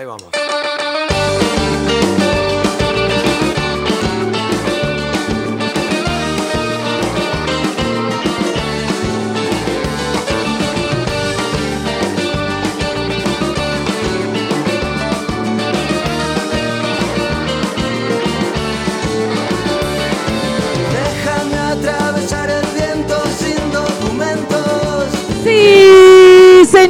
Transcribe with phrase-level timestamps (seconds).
[0.00, 0.79] Ahí vamos.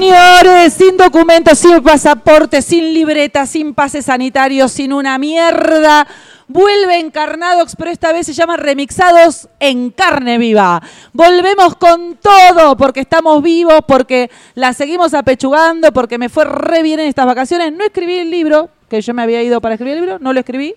[0.01, 6.07] Señores, sin documentos, sin pasaporte, sin libreta, sin pase sanitario, sin una mierda.
[6.49, 10.83] Vuelve Encarnadox, pero esta vez se llama Remixados en carne viva.
[11.13, 16.99] Volvemos con todo, porque estamos vivos, porque la seguimos apechugando, porque me fue re bien
[17.01, 17.71] en estas vacaciones.
[17.75, 20.41] No escribí el libro, que yo me había ido para escribir el libro, no lo
[20.41, 20.75] escribí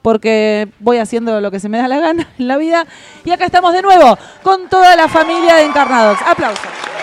[0.00, 2.86] porque voy haciendo lo que se me da la gana en la vida.
[3.24, 6.22] Y acá estamos de nuevo con toda la familia de Encarnadox.
[6.22, 7.01] Aplausos.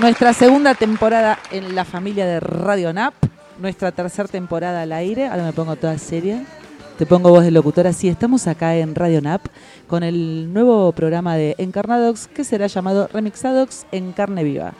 [0.00, 3.14] Nuestra segunda temporada en la familia de Radio NAP.
[3.58, 5.26] Nuestra tercera temporada al aire.
[5.26, 6.44] Ahora me pongo toda seria.
[6.96, 7.92] Te pongo voz de locutora.
[7.92, 9.44] Sí, estamos acá en Radio NAP
[9.88, 14.74] con el nuevo programa de Encarnadox que será llamado Remixadox en carne viva.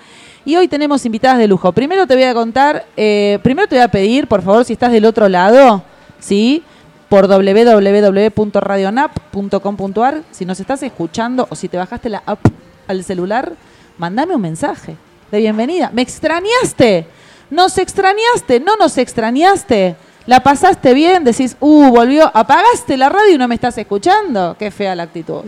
[0.45, 1.73] Y hoy tenemos invitadas de lujo.
[1.73, 4.93] Primero te voy a contar, eh, primero te voy a pedir, por favor, si estás
[4.93, 5.83] del otro lado,
[6.21, 6.63] ¿sí?
[7.09, 12.39] Por www.radionap.com.ar, si nos estás escuchando o si te bajaste la app
[12.87, 13.55] al celular,
[13.99, 14.97] mandame un mensaje
[15.31, 15.91] de bienvenida.
[15.93, 17.07] ¿Me extrañaste?
[17.51, 18.61] ¿Nos extrañaste?
[18.61, 19.97] ¿No nos extrañaste?
[20.27, 21.25] ¿La pasaste bien?
[21.25, 24.57] Decís, uh, volvió, apagaste la radio y no me estás escuchando.
[24.59, 25.43] Qué fea la actitud.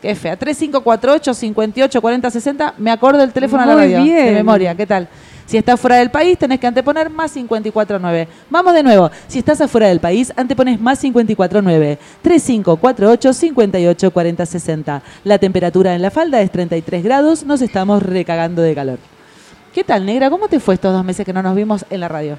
[0.00, 0.36] Qué fea.
[0.36, 2.74] 3548 58 40 60.
[2.78, 3.98] Me acuerdo el teléfono a la radio.
[3.98, 4.34] De bien.
[4.34, 4.74] memoria.
[4.74, 5.08] ¿Qué tal?
[5.46, 8.28] Si estás fuera del país, tenés que anteponer más 549.
[8.50, 9.10] Vamos de nuevo.
[9.28, 11.98] Si estás afuera del país, antepones más 549.
[12.20, 15.02] 3548 58 40 60.
[15.22, 17.44] La temperatura en la falda es 33 grados.
[17.44, 18.98] Nos estamos recagando de calor.
[19.72, 20.30] ¿Qué tal, negra?
[20.30, 22.36] ¿Cómo te fue estos dos meses que no nos vimos en la radio?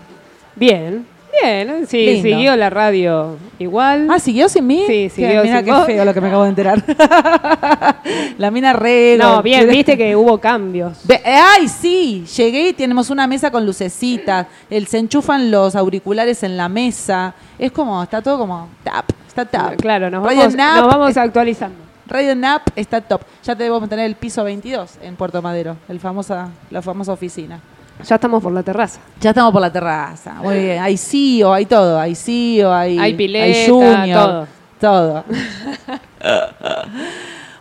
[0.56, 1.06] Bien,
[1.42, 1.88] bien.
[1.88, 2.24] Sí, Lindo.
[2.24, 4.08] siguió la radio igual.
[4.10, 4.84] Ah, ¿siguió sin mí?
[4.88, 5.86] Sí, siguió Mira sin qué vos.
[5.86, 6.84] feo lo que me acabo de enterar.
[8.38, 9.18] la mina re...
[9.20, 11.00] no, bien, viste que hubo cambios.
[11.10, 12.26] Eh, ¡Ay, sí!
[12.36, 14.48] Llegué y tenemos una mesa con lucecitas.
[14.70, 17.34] El, se enchufan los auriculares en la mesa.
[17.58, 19.76] Es como, está todo como tap, está tap.
[19.78, 21.78] Claro, nos Radio vamos, Nap, nos vamos actualizando.
[22.08, 23.22] Radio Nap está top.
[23.44, 27.60] Ya debemos tener el piso 22 en Puerto Madero, el famosa, la famosa oficina.
[28.06, 29.00] Ya estamos por la terraza.
[29.20, 30.34] Ya estamos por la terraza.
[30.36, 30.82] Muy bien.
[30.82, 32.00] Hay CEO, hay todo.
[32.00, 34.20] Hay CEO, hay, Hay pileta, Junior.
[34.20, 34.48] todo.
[34.80, 35.24] Todo.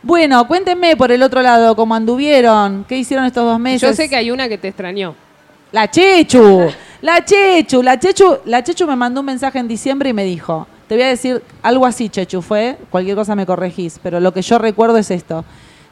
[0.02, 2.84] bueno, cuéntenme por el otro lado cómo anduvieron.
[2.86, 3.82] ¿Qué hicieron estos dos meses?
[3.82, 5.14] Yo sé que hay una que te extrañó.
[5.72, 6.70] La Chechu,
[7.00, 10.66] la Chechu, la Chechu, la Chechu me mandó un mensaje en diciembre y me dijo,
[10.88, 14.42] te voy a decir algo así, Chechu, fue, cualquier cosa me corregís, pero lo que
[14.42, 15.44] yo recuerdo es esto.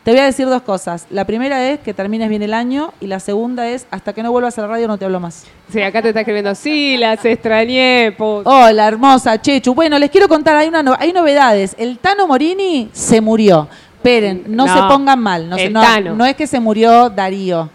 [0.05, 1.07] Te voy a decir dos cosas.
[1.09, 4.31] La primera es que termines bien el año y la segunda es hasta que no
[4.31, 5.47] vuelvas a la radio no te hablo más.
[5.71, 8.13] Sí, acá te está escribiendo, sí, las extrañé.
[8.17, 8.43] po".
[8.45, 9.75] Hola, hermosa Chechu.
[9.75, 11.75] Bueno, les quiero contar, hay, una no- hay novedades.
[11.79, 13.67] El Tano Morini se murió.
[13.97, 15.49] Esperen, no, No, se pongan mal.
[15.49, 16.15] No, se- no- Tano.
[16.15, 17.71] no es que se murió Darío.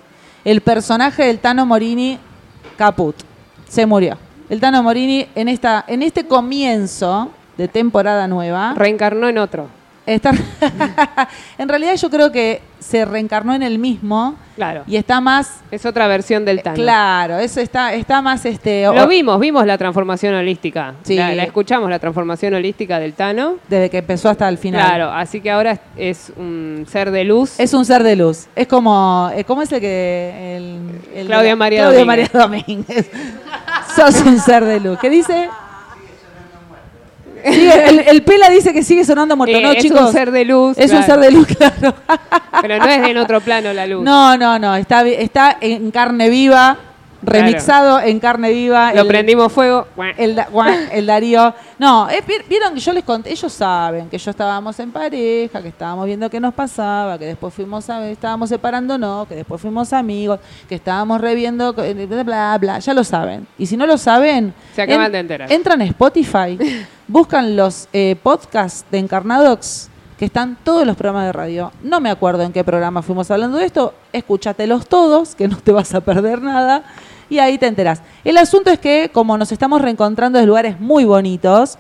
[0.46, 2.20] El personaje del Tano Morini,
[2.78, 3.16] caput.
[3.68, 4.18] Se murió.
[4.52, 8.74] El Tano Morini en, esta, en este comienzo de temporada nueva.
[8.76, 9.79] Reencarnó en otro.
[10.16, 10.32] Está-
[11.58, 14.84] en realidad yo creo que se reencarnó en el mismo Claro.
[14.88, 15.60] y está más...
[15.70, 16.76] Es otra versión del Tano.
[16.76, 18.46] Claro, eso está, está más...
[18.46, 20.94] este Lo vimos, vimos la transformación holística.
[21.04, 21.16] Sí.
[21.16, 23.56] La, la escuchamos, la transformación holística del Tano.
[23.68, 24.86] Desde que empezó hasta el final.
[24.86, 27.60] Claro, así que ahora es, un ser de luz.
[27.60, 28.48] Es un ser de luz.
[28.56, 32.34] Es como, eh, ¿cómo es el que el, el- Claudia María Claudia Domínguez.
[32.34, 33.12] María Domínguez.
[33.96, 34.98] Sos un ser de luz.
[35.00, 35.50] ¿Qué dice?
[37.44, 40.02] El, el Pela dice que sigue sonando muerto, Eh, ¿no, es chicos?
[40.02, 40.78] un ser de luz.
[40.78, 41.14] Es un claro.
[41.14, 41.96] ser de luz, claro.
[42.62, 44.04] Pero no es en otro plano la luz.
[44.04, 44.76] No, no, no.
[44.76, 46.78] Está, está en carne viva,
[47.22, 48.94] remixado en carne viva.
[48.94, 49.88] Lo el- prendimos fuego.
[50.18, 50.48] El, da-
[50.92, 51.54] el Darío.
[51.78, 55.68] No, es- vieron que yo les conté, ellos saben que yo estábamos en pareja, que
[55.70, 60.40] estábamos viendo qué nos pasaba, que después fuimos a, estábamos separándonos, que después fuimos amigos,
[60.68, 63.48] que estábamos reviendo, bla, bla, ya lo saben.
[63.58, 65.52] Y si no lo saben, Se acaban de enterar.
[65.52, 66.58] entran a Spotify,
[67.08, 69.90] buscan los eh, podcasts de Encarnadox,
[70.20, 71.72] que están todos los programas de radio.
[71.82, 75.72] No me acuerdo en qué programa fuimos hablando de esto, escúchatelos todos, que no te
[75.72, 76.84] vas a perder nada
[77.30, 78.02] y ahí te enterás.
[78.26, 81.78] El asunto es que, como nos estamos reencontrando en lugares muy bonitos,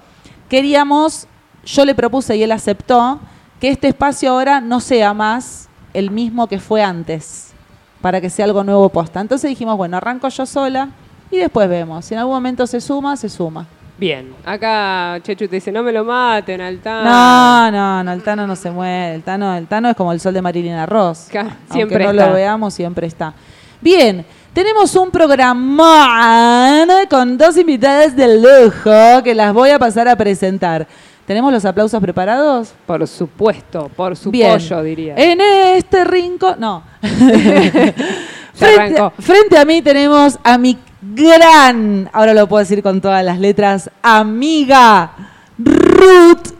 [0.47, 1.27] queríamos,
[1.65, 3.19] yo le propuse y él aceptó,
[3.59, 7.51] que este espacio ahora no sea más el mismo que fue antes,
[8.00, 9.19] para que sea algo nuevo posta.
[9.19, 10.92] Entonces dijimos, bueno, arranco yo sola
[11.30, 12.06] y después vemos.
[12.06, 13.68] Si en algún momento se suma, se suma.
[13.99, 14.33] Bien.
[14.45, 17.03] Acá Chechu te dice, no me lo maten, Altán.
[17.03, 19.15] No, no, no, el Tano no se muere.
[19.15, 21.27] El Tano, el Tano es como el sol de Marilina Ross.
[21.29, 22.27] Claro, Aunque siempre no está.
[22.27, 23.33] lo veamos, siempre está.
[23.81, 30.15] Bien, Tenemos un programa con dos invitadas de lujo que las voy a pasar a
[30.15, 30.87] presentar.
[31.27, 32.73] ¿Tenemos los aplausos preparados?
[32.87, 34.53] Por supuesto, por su Bien.
[34.53, 35.13] pollo, diría.
[35.15, 36.55] En este rincón.
[36.59, 36.81] No.
[39.19, 43.89] Frente a mí tenemos a mi gran, ahora lo puedo decir con todas las letras,
[44.01, 45.11] amiga
[45.57, 46.53] Ruth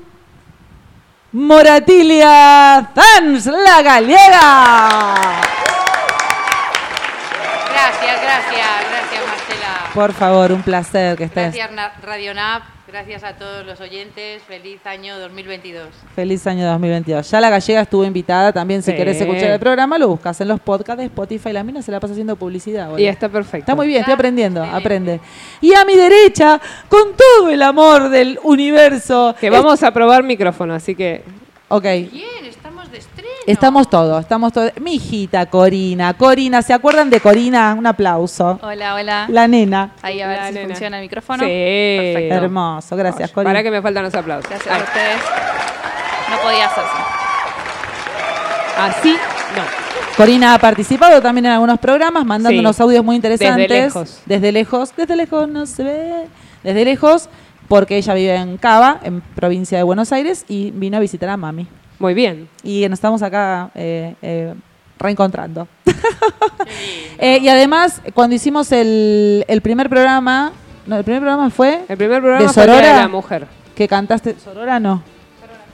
[1.32, 5.16] Moratilia Zanz, la gallega.
[7.72, 9.92] Gracias, gracias, gracias Marcela.
[9.94, 11.54] Por favor, un placer que estés.
[11.56, 14.42] Gracias Radio NAP, gracias a todos los oyentes.
[14.44, 15.88] Feliz año 2022.
[16.16, 17.30] Feliz año 2022.
[17.30, 18.82] Ya la gallega estuvo invitada también.
[18.82, 18.98] Si Sí.
[18.98, 21.54] querés escuchar el programa, lo buscas en los podcasts de Spotify.
[21.54, 22.86] La mina se la pasa haciendo publicidad.
[22.88, 23.00] boludo.
[23.00, 23.60] Y está perfecto.
[23.60, 25.20] Está muy bien, estoy Está aprendiendo, aprende.
[25.62, 29.36] Y a mi derecha, con todo el amor del universo.
[29.40, 31.24] Que vamos a probar micrófono, así que
[31.72, 32.98] Ok, Bien, estamos de
[33.52, 34.72] estamos todos, estamos todos.
[34.80, 37.76] Mi hijita Corina, Corina, ¿se acuerdan de Corina?
[37.78, 38.60] Un aplauso.
[38.62, 39.26] Hola, hola.
[39.30, 39.92] La nena.
[40.02, 40.68] Ahí a ver La si nena.
[40.68, 41.44] funciona el micrófono.
[41.44, 41.50] Sí.
[41.50, 42.36] Perfecto.
[42.36, 43.50] Hermoso, gracias, Corina.
[43.52, 44.50] para que me faltan los aplausos.
[44.50, 45.18] Gracias a ustedes.
[46.30, 46.90] No podía hacerse.
[48.78, 49.12] Así,
[49.56, 50.16] no.
[50.16, 52.60] Corina ha participado también en algunos programas, mandando Sí.
[52.60, 53.68] unos audios muy interesantes.
[53.70, 54.22] Desde lejos.
[54.26, 56.28] Desde lejos, desde lejos no se ve.
[56.64, 57.30] Desde lejos,
[57.68, 61.38] porque ella vive en Cava, en provincia de Buenos Aires, y vino a visitar a
[61.38, 61.68] mami.
[62.00, 62.48] Muy bien.
[62.64, 64.54] Y nos estamos acá eh, eh,
[64.98, 65.68] reencontrando.
[67.18, 70.52] Eh, y además, cuando hicimos el, el primer programa,
[70.86, 72.96] no, el primer programa fue El primer programa ¿De fue el Día Sorora?
[72.96, 73.48] de la mujer.
[73.76, 74.36] que cantaste.
[74.40, 75.02] ¿Sorora no?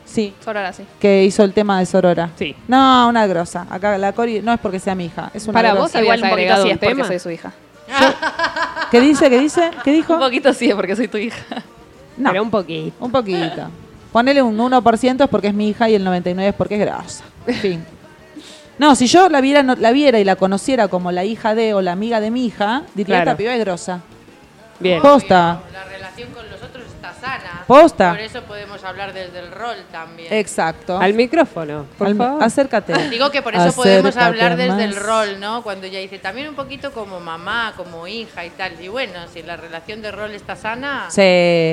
[0.06, 0.84] Sí, Solo ahora sí.
[1.00, 2.30] que hizo el tema de Sorora.
[2.38, 2.56] Sí.
[2.68, 3.68] No, una grosa.
[3.70, 5.98] Acá la Cori no es porque sea mi hija, es una Para vos, grosa.
[6.00, 7.08] ¿Habías Igual un poquito agregado sí es porque tema?
[7.08, 7.52] soy su hija.
[8.92, 9.30] ¿Qué dice?
[9.30, 9.72] ¿Qué dice?
[9.84, 10.14] ¿Qué dijo?
[10.14, 11.44] Un poquito sí es porque soy tu hija.
[12.18, 12.96] No, Pero un poquito.
[13.04, 13.68] un poquito.
[14.16, 17.26] Ponele un 1% es porque es mi hija y el 99% es porque es grosa.
[17.48, 17.86] En fin.
[18.78, 21.74] No, si yo la viera, no- la viera y la conociera como la hija de
[21.74, 23.32] o la amiga de mi hija, diría Claro.
[23.32, 24.00] esta piba es grosa.
[24.80, 25.02] Bien.
[25.02, 25.60] Posta.
[25.74, 27.55] La relación con los otros está sana.
[27.68, 28.12] Posta.
[28.12, 30.32] Por eso podemos hablar desde el rol también.
[30.32, 30.98] Exacto.
[31.00, 32.44] Al micrófono, por Al- favor.
[32.44, 32.94] Acércate.
[33.10, 35.64] Digo que por eso podemos hablar desde el rol, ¿no?
[35.64, 38.80] Cuando ella dice también un poquito como mamá, como hija y tal.
[38.82, 41.16] Y bueno, si la relación de rol está sana, Sí.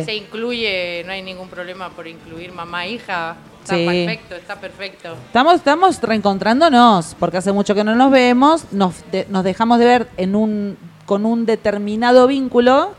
[0.05, 3.37] se incluye, no hay ningún problema por incluir mamá e hija.
[3.63, 3.87] Está Sí.
[3.87, 5.17] perfecto, está perfecto.
[5.27, 9.85] Estamos, estamos reencontrándonos, porque hace mucho que no nos vemos, nos, de- nos dejamos de
[9.85, 12.95] ver en un, con un determinado vínculo,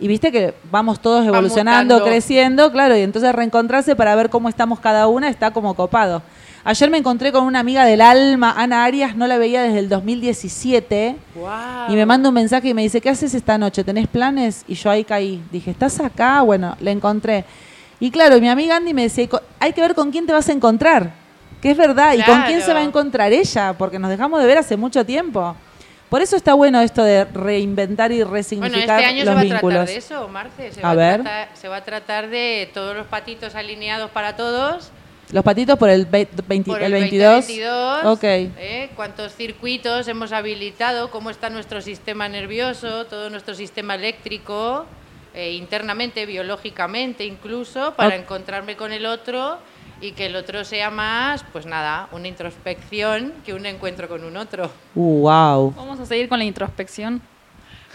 [0.00, 4.80] y viste que vamos todos evolucionando, creciendo, claro, y entonces reencontrarse para ver cómo estamos
[4.80, 6.22] cada una está como copado.
[6.64, 9.88] Ayer me encontré con una amiga del alma, Ana Arias, no la veía desde el
[9.88, 11.16] 2017,
[11.88, 13.84] y me manda un mensaje y me dice, ¿qué haces esta noche?
[13.84, 14.64] ¿Tenés planes?
[14.68, 15.42] Y yo ahí caí.
[15.50, 16.42] Dije, ¿estás acá?
[16.42, 17.44] Bueno, la encontré.
[18.00, 20.48] Y claro, mi amiga Andy me decía, "Co- hay que ver con quién te vas
[20.48, 21.10] a encontrar.
[21.60, 22.12] Que es verdad.
[22.14, 23.74] ¿Y con quién se va a encontrar ella?
[23.76, 25.56] Porque nos dejamos de ver hace mucho tiempo.
[26.08, 29.40] Por eso está bueno esto de reinventar y Bueno, resignificar este año se los va
[29.40, 30.72] a tratar de eso, Marce.
[30.72, 31.22] Se, A va ver.
[31.22, 34.90] tratar, se va a tratar de todos los patitos alineados para todos.
[35.30, 37.34] Los patitos por el, ve- 20 Por el el 22.
[37.46, 38.24] 2022, Ok.
[38.24, 38.88] ¿eh?
[38.96, 41.10] ¿Cuántos circuitos hemos habilitado?
[41.10, 43.04] ¿Cómo está nuestro sistema nervioso?
[43.04, 44.86] Todo nuestro sistema eléctrico,
[45.34, 49.58] eh, internamente, biológicamente incluso, para encontrarme con el otro
[50.00, 54.36] y que el otro sea más, pues nada, una introspección que un encuentro con un
[54.36, 54.70] otro.
[54.94, 55.72] Uh, wow.
[55.76, 57.20] Vamos a seguir con la introspección.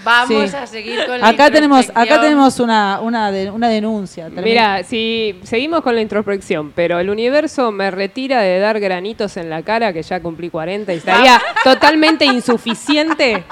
[0.03, 0.55] Vamos Sí.
[0.57, 4.27] a seguir con la Acá tenemos, acá tenemos una, una, de- una denuncia.
[4.29, 9.49] Mira, si seguimos con la introspección, pero el universo me retira de dar granitos en
[9.49, 13.43] la cara, que ya cumplí 40 y estaría totalmente insuficiente.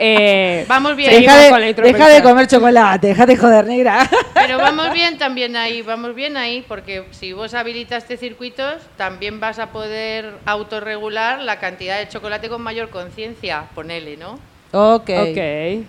[0.00, 1.10] eh, Vamos bien.
[1.10, 2.08] Deja con la de, introspección.
[2.08, 4.08] deja de comer chocolate, deja de joder, negra.
[4.34, 9.58] Pero vamos bien también ahí, vamos bien ahí, porque si vos habilitaste circuitos, también vas
[9.58, 14.38] a poder autorregular la cantidad de chocolate con mayor conciencia, ponele, ¿no?
[14.72, 15.10] Ok.
[15.10, 15.86] Ok.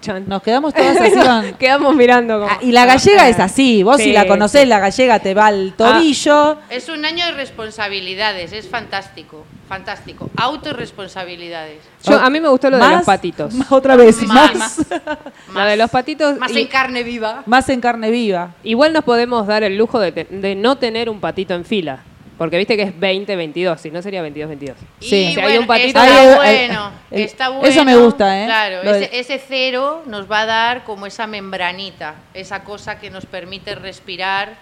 [0.00, 0.24] Chan.
[0.26, 1.52] Nos quedamos todas así con...
[1.58, 2.50] Quedamos mirando como...
[2.50, 3.82] Ah, y la gallega es así.
[3.82, 4.66] Vos si Sí, la conocés, sí.
[4.66, 6.56] la gallega te va al tobillo.
[6.70, 10.30] Es un año de responsabilidades, es fantástico, fantástico.
[10.38, 11.80] Autorresponsabilidades.
[12.04, 13.52] Yo, a mí me gustó lo de Más- los patitos.
[13.52, 14.78] más otra vez, Más, más,
[15.54, 16.38] Lo de los patitos.
[16.38, 17.42] Más y- en carne viva.
[17.44, 18.54] más en carne viva.
[18.64, 22.04] Igual nos podemos dar el lujo de, te- de no tener un patito en fila.
[22.40, 24.72] Porque viste que es 20-22, si no sería 22-22.
[24.98, 25.32] Sí.
[25.34, 27.84] Si hay un patito- está bueno, está eso bueno.
[27.84, 28.46] me gusta, ¿eh?
[28.46, 33.10] Claro, de- ese, ese cero nos va a dar como esa membranita, esa cosa que
[33.10, 34.54] nos permite respirar.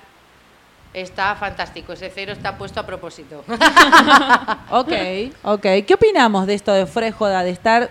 [0.92, 3.44] Está fantástico, ese cero está puesto a propósito.
[4.70, 4.92] Ok,
[5.44, 5.62] ok.
[5.86, 7.90] ¿Qué opinamos de esto de Frejoda, de estar...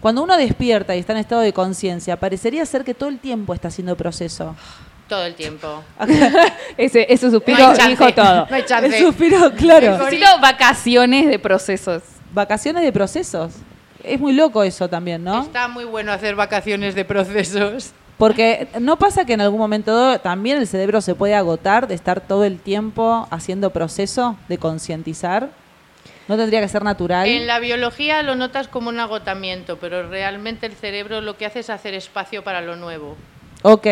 [0.00, 3.52] Cuando uno despierta y está en estado de conciencia, parecería ser que todo el tiempo
[3.52, 4.54] está haciendo proceso.
[5.08, 5.82] Todo el tiempo.
[6.76, 8.46] Ese, ese suspiro No dijo todo.
[8.48, 8.86] No hay chance.
[8.86, 9.98] El suspiro, claro.
[9.98, 12.02] Necesito vacaciones de procesos.
[12.32, 13.54] Vacaciones de procesos.
[14.04, 15.42] Es muy loco eso también, ¿no?
[15.42, 17.92] Está muy bueno hacer vacaciones de procesos.
[18.18, 22.20] Porque no pasa que en algún momento también el cerebro se puede agotar de estar
[22.20, 25.50] todo el tiempo haciendo proceso de concientizar.
[26.26, 27.26] No tendría que ser natural.
[27.28, 31.60] En la biología lo notas como un agotamiento, pero realmente el cerebro lo que hace
[31.60, 33.16] es hacer espacio para lo nuevo.
[33.62, 33.86] Ok.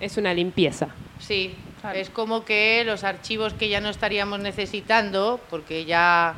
[0.00, 0.88] Es una limpieza.
[1.18, 1.54] Sí,
[1.94, 6.34] es como que los archivos que ya no estaríamos necesitando, porque ya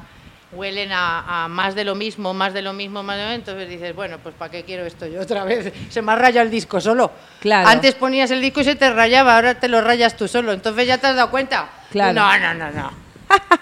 [0.52, 3.40] huelen a, a más de lo mismo, más de lo mismo, más de lo mismo,
[3.40, 5.72] entonces dices, bueno, pues ¿para qué quiero esto yo otra vez?
[5.90, 7.10] Se me ha rayado el disco solo.
[7.40, 7.68] Claro.
[7.68, 10.86] Antes ponías el disco y se te rayaba, ahora te lo rayas tú solo, entonces
[10.86, 11.68] ya te has dado cuenta.
[11.90, 12.20] Claro.
[12.20, 12.90] No, no, no, no.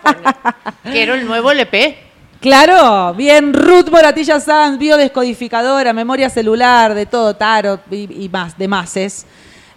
[0.02, 0.34] Bueno,
[0.84, 2.06] quiero el nuevo LP.
[2.40, 8.68] Claro, bien, Ruth Moratilla Sanz, biodescodificadora, memoria celular, de todo, tarot y, y más, de
[8.68, 9.26] máses.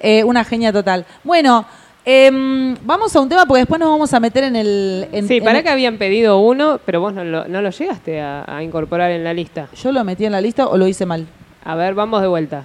[0.01, 1.05] Eh, una genia total.
[1.23, 1.63] Bueno,
[2.03, 5.07] em, vamos a un tema porque después nos vamos a meter en el...
[5.11, 7.69] en- sí, en para el- que habían pedido uno, pero vos no lo, no lo
[7.69, 9.67] llegaste a, a incorporar en la lista.
[9.75, 11.27] ¿Yo lo metí en la lista o lo hice mal?
[11.63, 12.63] A ver, vamos de vuelta.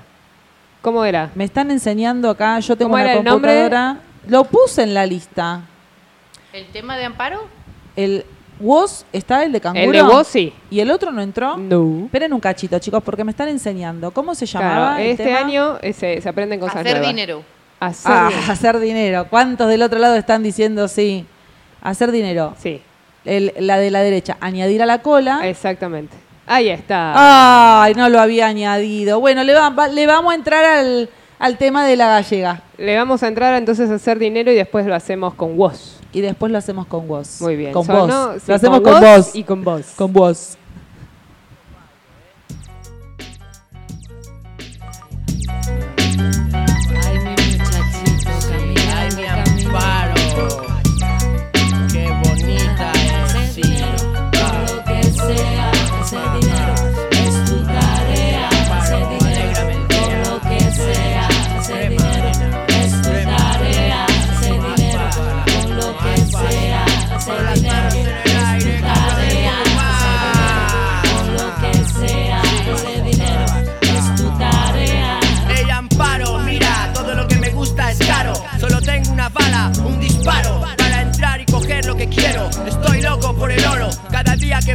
[0.81, 1.31] ¿Cómo era?
[1.35, 3.51] Me están enseñando acá, yo tengo ¿Cómo una era el nombre?
[3.53, 3.99] computadora.
[4.29, 5.61] Lo puse en la lista.
[6.53, 7.47] ¿El tema de Amparo?
[7.97, 8.25] El
[8.61, 9.85] WOS está el de canguro.
[9.85, 10.53] El de vos sí.
[10.71, 11.57] ¿Y el otro no entró?
[11.57, 12.05] No.
[12.07, 14.11] Esperen un cachito, chicos, porque me están enseñando.
[14.11, 15.03] ¿Cómo se Claro, llamaba?
[15.03, 15.39] el este tema?
[15.41, 17.09] año eh, se, se aprenden cosas Hacer nuevas.
[17.09, 17.43] dinero.
[17.79, 18.53] Hacer Ah, dinero.
[18.53, 19.27] hacer dinero.
[19.29, 21.27] ¿Cuántos del otro lado están diciendo sí?
[21.83, 22.55] Hacer dinero.
[22.59, 22.81] Sí,
[23.25, 25.47] El- la de la derecha, añadir a la cola.
[25.47, 26.17] exactamente.
[26.49, 27.83] Ahí está.
[27.83, 29.19] Ay, no lo había añadido.
[29.21, 32.63] Bueno, le, va- va- le vamos a entrar al, al tema de la gallega.
[32.79, 36.01] Le vamos a entrar entonces a hacer dinero y después lo hacemos con vos.
[36.13, 37.41] Y después lo hacemos con vos.
[37.41, 37.73] Muy bien.
[37.73, 38.11] Con vos.
[38.39, 39.35] sí, lo hacemos con vos.
[39.35, 39.87] y con vos.
[39.97, 40.57] Con vos.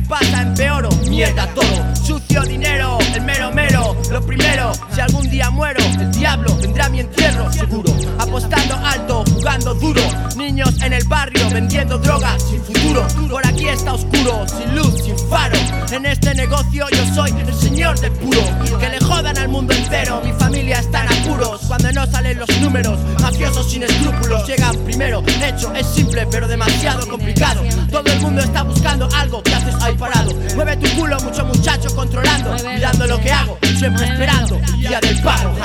[0.07, 0.89] Pasa empeoro.
[1.09, 3.95] Mierda todo, sucio dinero, el mero mero.
[4.11, 7.91] Lo primero, si algún día muero, el diablo vendrá a mi entierro, seguro.
[8.19, 9.10] Apostando alto,
[9.41, 10.01] jugando duro.
[10.35, 13.07] Niños en el barrio vendiendo drogas sin futuro.
[13.29, 15.57] Por aquí está oscuro, sin luz, sin faro.
[15.91, 18.41] En este negocio yo soy el señor del puro.
[18.79, 21.61] Que le jodan al mundo entero, mi familia está en apuros.
[21.67, 25.23] Cuando no salen los números, mafiosos sin escrúpulos llegan primero.
[25.43, 27.63] Hecho es simple, pero demasiado complicado.
[27.89, 30.31] Todo el mundo está buscando algo que haces ahí parado.
[30.55, 35.55] Mueve tu culo, mucho muchacho controlando, mirando lo que hago, siempre esperando día del pago.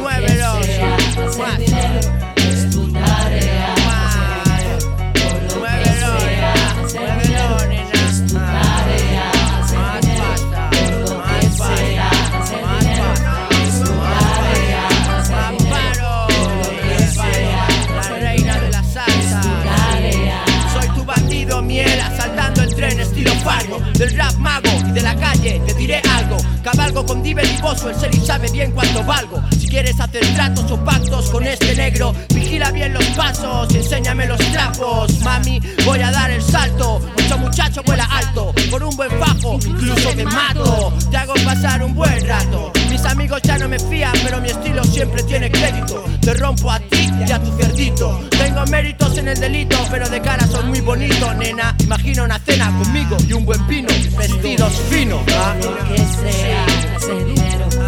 [0.00, 0.58] Muévelo.
[23.94, 24.68] Del rap mago.
[24.88, 26.36] Y de la calle te diré algo.
[26.62, 30.84] Cabalgo con Diver y Bosso, el Seri sabe bien cuánto valgo quieres hacer tratos o
[30.84, 36.30] pactos con este negro Vigila bien los pasos enséñame los trapos Mami, voy a dar
[36.30, 41.34] el salto Mucho muchacho vuela alto Por un buen fajo, incluso te mato Te hago
[41.44, 45.50] pasar un buen rato Mis amigos ya no me fían, pero mi estilo siempre tiene
[45.50, 50.08] crédito Te rompo a ti y a tu cerdito Tengo méritos en el delito, pero
[50.08, 51.74] de cara soy muy bonito, nena.
[51.80, 55.22] Imagina una cena conmigo y un buen vino, vestidos finos.
[55.36, 55.54] ¿ah?
[55.60, 56.66] Lo que sea,
[57.24, 57.87] dinero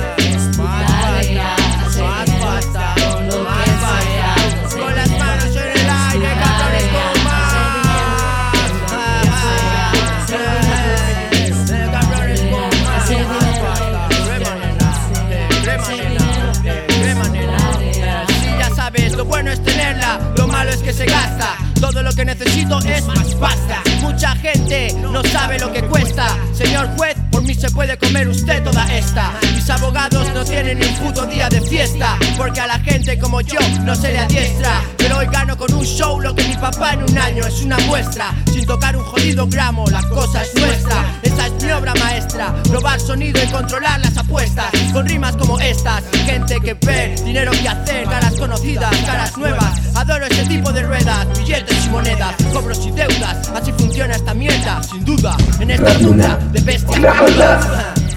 [20.93, 21.57] se gasta.
[21.81, 23.83] Todo lo que necesito es más pasta.
[24.01, 26.37] Mucha gente no sabe lo que cuesta.
[26.53, 29.33] Señor juez, por mí se puede comer usted toda esta.
[29.55, 32.19] Mis abogados no tienen ni un puto día de fiesta.
[32.37, 34.83] Porque a la gente como yo no se le adiestra.
[34.97, 37.79] Pero hoy gano con un show lo que mi papá en un año es una
[37.81, 38.35] muestra.
[38.53, 41.05] Sin tocar un jodido gramo, la cosa es nuestra.
[41.23, 42.55] Esa es mi obra maestra.
[42.71, 47.69] robar sonido y controlar las apuestas Con rimas como estas Gente que ve, dinero que
[47.69, 49.81] hacer Caras conocidas, caras nuevas.
[49.95, 54.83] Adoro ese tipo de ruedas Billetes y monedas, cobros y deudas Así funciona esta mierda,
[54.83, 55.37] sin duda.
[55.61, 58.10] En esta duda de bestias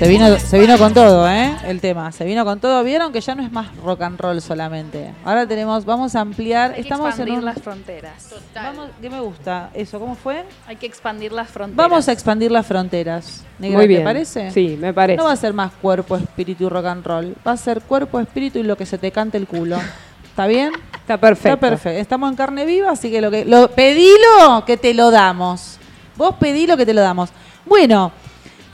[0.00, 1.54] Se vino, se vino con todo, ¿eh?
[1.66, 2.10] El tema.
[2.10, 2.82] Se vino con todo.
[2.82, 5.12] Vieron que ya no es más rock and roll solamente.
[5.26, 6.70] Ahora tenemos, vamos a ampliar.
[6.70, 7.44] Hay que Estamos en expandir un.
[7.44, 8.34] las fronteras.
[8.54, 9.68] Vamos, ¿Qué me gusta?
[9.74, 10.46] Eso, ¿cómo fue?
[10.66, 11.76] Hay que expandir las fronteras.
[11.76, 13.44] Vamos a expandir las fronteras.
[13.58, 14.00] Negra, Muy bien.
[14.00, 14.50] ¿Te parece?
[14.52, 15.18] Sí, me parece.
[15.18, 17.36] No va a ser más cuerpo, espíritu y rock and roll.
[17.46, 19.76] Va a ser cuerpo, espíritu y lo que se te cante el culo.
[20.24, 20.72] ¿Está bien?
[20.94, 21.48] Está perfecto.
[21.56, 22.00] Está perfecto.
[22.00, 25.76] Estamos en carne viva, así que lo que lo pedilo que te lo damos.
[26.16, 27.28] Vos pedilo que te lo damos.
[27.66, 28.12] Bueno,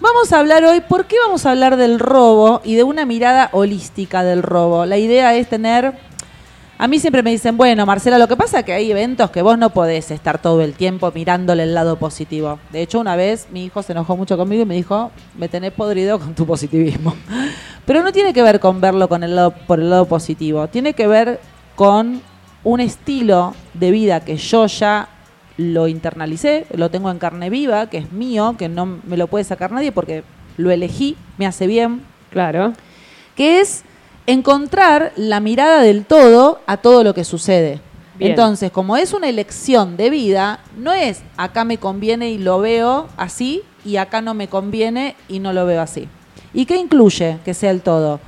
[0.06, 3.48] vamos a hablar hoy, ¿por qué vamos a hablar del robo y de una mirada
[3.52, 4.86] holística del robo?
[4.86, 5.94] La idea es tener
[6.78, 9.40] a mí siempre me dicen, bueno, Marcela, lo que pasa es que hay eventos que
[9.40, 12.58] vos no podés estar todo el tiempo mirándole el lado positivo.
[12.70, 15.72] De hecho, una vez mi hijo se enojó mucho conmigo y me dijo, me tenés
[15.72, 17.16] podrido con tu positivismo.
[17.86, 20.92] Pero no tiene que ver con verlo con el lado, por el lado positivo, tiene
[20.92, 21.40] que ver
[21.76, 22.20] con
[22.62, 25.08] un estilo de vida que yo ya
[25.56, 29.44] lo internalicé, lo tengo en carne viva, que es mío, que no me lo puede
[29.44, 30.22] sacar nadie porque
[30.56, 32.72] lo elegí, me hace bien, Claro.
[33.34, 33.82] que es
[34.26, 37.80] encontrar la mirada del todo a todo lo que sucede.
[38.18, 38.30] Bien.
[38.32, 43.08] Entonces, como es una elección de vida, no es acá me conviene y lo veo
[43.16, 46.08] así y acá no me conviene y no lo veo así.
[46.54, 48.20] ¿Y qué incluye que sea el todo?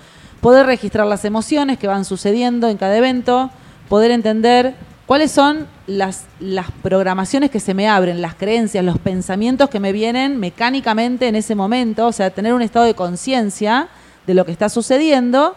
[0.42, 3.50] Poder registrar las emociones que van sucediendo en cada evento,
[3.88, 4.74] poder entender
[5.08, 9.90] cuáles son las, las programaciones que se me abren, las creencias, los pensamientos que me
[9.90, 13.88] vienen mecánicamente en ese momento, o sea, tener un estado de conciencia
[14.26, 15.56] de lo que está sucediendo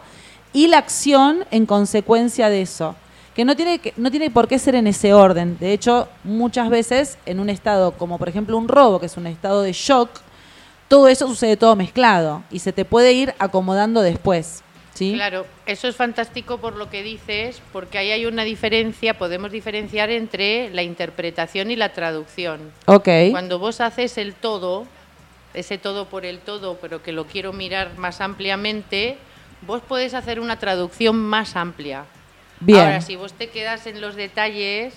[0.54, 2.96] y la acción en consecuencia de eso.
[3.36, 5.58] Que no, tiene que no tiene por qué ser en ese orden.
[5.60, 9.28] De hecho, muchas veces en un estado como por ejemplo un robo, que es un
[9.28, 10.10] estado de shock,
[10.88, 14.64] todo eso sucede todo mezclado y se te puede ir acomodando después.
[15.02, 15.14] ¿Sí?
[15.14, 20.12] Claro, eso es fantástico por lo que dices, porque ahí hay una diferencia, podemos diferenciar
[20.12, 22.72] entre la interpretación y la traducción.
[22.86, 23.10] Ok.
[23.32, 24.86] Cuando vos haces el todo,
[25.56, 29.18] ese todo por el todo, pero que lo quiero mirar más ampliamente,
[29.66, 32.06] vos podés hacer una traducción más amplia.
[32.60, 32.80] Bien.
[32.80, 34.94] Ahora, si vos te quedas en los detalles,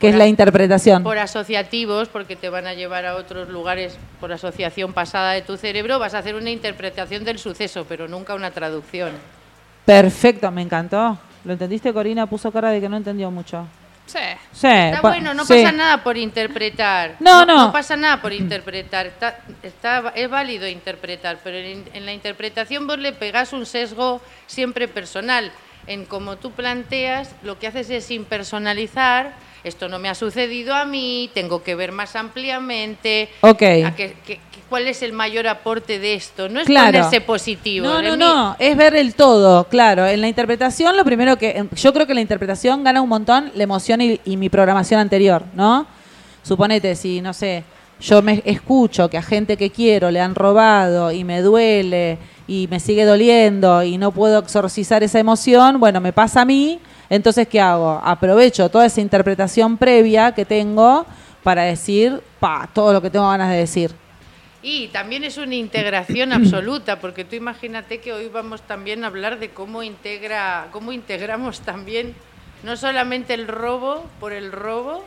[0.00, 1.04] que es la interpretación.
[1.04, 5.56] por asociativos, porque te van a llevar a otros lugares por asociación pasada de tu
[5.56, 9.12] cerebro, vas a hacer una interpretación del suceso, pero nunca una traducción.
[9.84, 11.18] Perfecto, me encantó.
[11.44, 12.26] ¿Lo entendiste, Corina?
[12.26, 13.66] Puso cara de que no entendió mucho.
[14.06, 14.18] Sí.
[14.52, 14.66] Sí.
[14.66, 15.54] Está pa- bueno, no sí.
[15.62, 17.16] pasa nada por interpretar.
[17.20, 17.72] No, no.
[17.72, 19.06] pasa nada por interpretar.
[19.06, 24.20] Está, está- es válido interpretar, pero en, en la interpretación vos le pegás un sesgo
[24.46, 25.52] siempre personal.
[25.86, 29.34] En cómo tú planteas, lo que haces es impersonalizar.
[29.64, 33.28] Esto no me ha sucedido a mí, tengo que ver más ampliamente.
[33.42, 33.62] Ok.
[33.62, 36.48] a que- que- que- ¿Cuál es el mayor aporte de esto?
[36.48, 36.98] No es Claro.
[36.98, 37.86] ponerse positivo.
[37.86, 40.04] No, no, no, es ver el todo, claro.
[40.04, 41.50] En la interpretación, lo primero que.
[41.52, 44.98] en- Yo creo que la interpretación gana un montón la emoción y, y mi programación
[44.98, 45.86] anterior, ¿no?
[46.42, 47.62] Suponete, si, no sé,
[48.00, 52.66] yo me escucho que a gente que quiero le han robado y me duele y
[52.68, 57.46] me sigue doliendo y no puedo exorcizar esa emoción, bueno, me pasa a mí, entonces,
[57.46, 58.00] ¿qué hago?
[58.02, 61.06] Aprovecho toda esa interpretación previa que tengo
[61.44, 63.94] para decir, pa, todo lo que tengo ganas de decir.
[64.66, 69.38] Y también es una integración absoluta, porque tú imagínate que hoy vamos también a hablar
[69.38, 72.14] de cómo integra, cómo integramos también
[72.62, 75.04] no solamente el robo por el robo,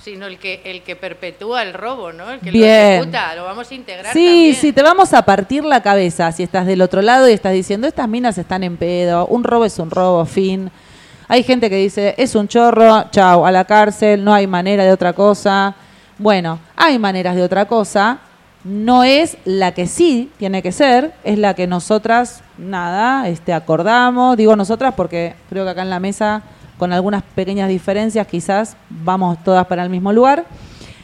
[0.00, 2.30] sino el que el que perpetúa el robo, ¿no?
[2.30, 2.68] El que Bien.
[2.68, 4.54] lo ejecuta, lo vamos a integrar Sí, también.
[4.54, 7.88] sí, te vamos a partir la cabeza si estás del otro lado y estás diciendo,
[7.88, 10.70] estas minas están en pedo, un robo es un robo, fin.
[11.26, 14.92] Hay gente que dice, es un chorro, chau, a la cárcel, no hay manera de
[14.92, 15.74] otra cosa.
[16.16, 18.18] Bueno, hay maneras de otra cosa,
[18.64, 24.36] no es la que sí tiene que ser, es la que nosotras, nada, este, acordamos,
[24.36, 26.42] digo nosotras porque creo que acá en la mesa,
[26.78, 30.44] con algunas pequeñas diferencias, quizás vamos todas para el mismo lugar.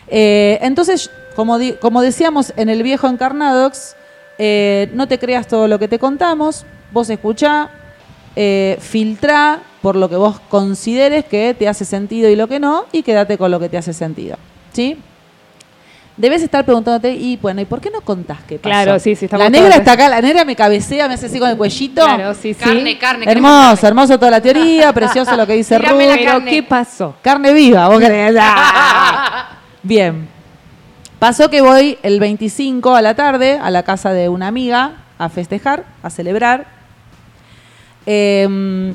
[0.08, 3.96] Eh, entonces, como, como decíamos en el viejo Encarnadox,
[4.38, 7.70] eh, no te creas todo lo que te contamos, vos escuchá,
[8.34, 12.84] eh, filtrá por lo que vos consideres que te hace sentido y lo que no,
[12.92, 14.36] y quédate con lo que te hace sentido.
[14.72, 14.98] ¿Sí?
[16.16, 18.70] Debes estar preguntándote, y bueno, ¿y por qué no contás qué pasó?
[18.70, 21.38] Claro, sí, sí, estamos La negra está acá, la negra me cabecea, me hace así
[21.38, 22.02] con el cuellito.
[22.02, 22.64] Claro, sí, sí.
[22.64, 23.26] Carne, carne.
[23.30, 23.88] Hermoso, carne.
[23.88, 26.50] hermoso toda la teoría, precioso lo que dice la Pero, carne.
[26.50, 27.16] ¿qué pasó?
[27.20, 28.34] Carne viva, vos querés.
[29.82, 30.26] Bien.
[31.18, 35.28] Pasó que voy el 25 a la tarde a la casa de una amiga a
[35.28, 36.66] festejar, a celebrar.
[38.06, 38.94] Eh,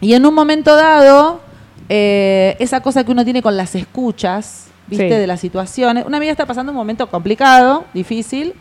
[0.00, 1.40] y en un momento dado,
[1.88, 5.08] eh, esa cosa que uno tiene con las escuchas, ¿viste?
[5.08, 5.14] Sí.
[5.14, 6.04] De las situaciones.
[6.06, 8.54] Una amiga está pasando un momento complicado, difícil.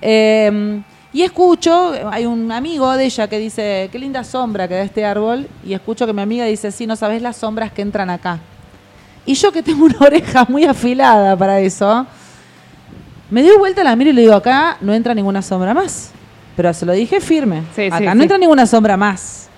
[0.00, 0.82] eh,
[1.14, 5.04] y escucho, hay un amigo de ella que dice, qué linda sombra que da este
[5.04, 5.46] árbol.
[5.64, 8.38] Y escucho que mi amiga dice, sí, no sabes las sombras que entran acá.
[9.26, 12.06] Y yo que tengo una oreja muy afilada para eso,
[13.30, 16.12] me dio vuelta, la miro y le digo, acá no entra ninguna sombra más.
[16.56, 17.62] Pero se lo dije firme.
[17.76, 19.48] Sí, acá sí, no entra ninguna sombra más.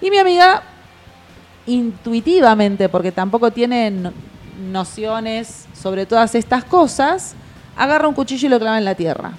[0.00, 0.62] Y mi amiga,
[1.66, 3.92] intuitivamente, porque tampoco tiene
[4.58, 7.34] nociones sobre todas estas cosas,
[7.76, 9.32] agarra un cuchillo y lo clava en la tierra.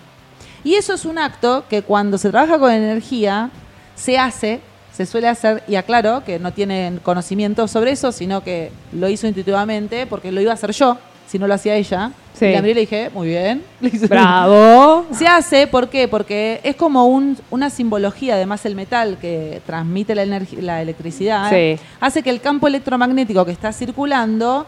[0.63, 3.49] Y eso es un acto que cuando se trabaja con energía,
[3.95, 4.59] se hace,
[4.93, 9.27] se suele hacer, y aclaro que no tienen conocimiento sobre eso, sino que lo hizo
[9.27, 12.11] intuitivamente, porque lo iba a hacer yo, si no lo hacía ella.
[12.33, 12.45] Sí.
[12.45, 13.63] Y la miré y le dije, muy bien.
[14.09, 15.05] Bravo.
[15.11, 16.07] se hace, ¿por qué?
[16.07, 21.77] Porque es como un- una simbología, además el metal que transmite la, la electricidad, Sí.
[21.99, 24.65] hace que el campo electromagnético que está circulando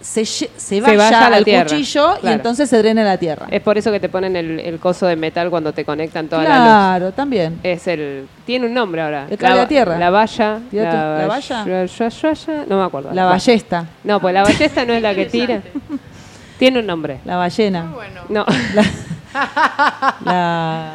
[0.00, 2.36] se, se vaya, vaya a la al tierra, cuchillo y claro.
[2.36, 3.46] entonces se drene la tierra.
[3.50, 6.42] Es por eso que te ponen el, el coso de metal cuando te conectan toda
[6.44, 6.64] la luz.
[6.66, 7.58] claro, también.
[7.62, 8.26] Es el.
[8.46, 9.26] Tiene un nombre ahora.
[9.30, 9.98] El La- a tierra.
[9.98, 10.60] La valla.
[10.70, 11.64] ¿la valla?
[11.64, 13.10] ya- No me acuerdo.
[13.12, 15.60] La ballesta, No, pues la ballesta no es la que tira.
[16.58, 17.18] Tiene un nombre.
[17.24, 18.46] la ballena, Bueno, No.
[20.24, 20.92] la,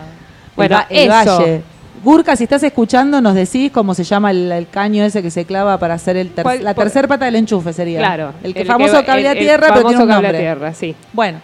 [0.56, 1.38] Bueno, el, el eso.
[1.40, 1.62] valle.
[2.04, 5.46] Gurka, si estás escuchando, nos decís cómo se llama el, el caño ese que se
[5.46, 8.00] clava para hacer el ter- ¿Cuál- la por- tercer pata del enchufe sería.
[8.00, 8.34] Claro.
[8.44, 10.40] El, que famoso cable a el- el tierra, pero tiene famoso un cable a nombre.
[10.40, 10.96] tierra, sí.
[11.14, 11.40] Bueno.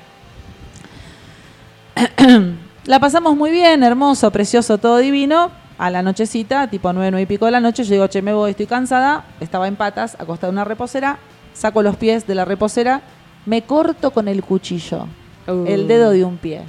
[2.85, 5.51] la pasamos muy bien, hermoso, precioso, todo divino.
[5.77, 8.33] A la nochecita, tipo nueve, nueve y pico de la noche, yo digo, che, me
[8.33, 9.25] voy, estoy cansada.
[9.41, 11.17] Estaba en patas, acostada en una reposera.
[11.53, 13.01] Saco los pies de la reposera,
[13.45, 15.07] me corto con el cuchillo,
[15.47, 15.65] Uh.
[15.67, 16.61] el dedo de un pie.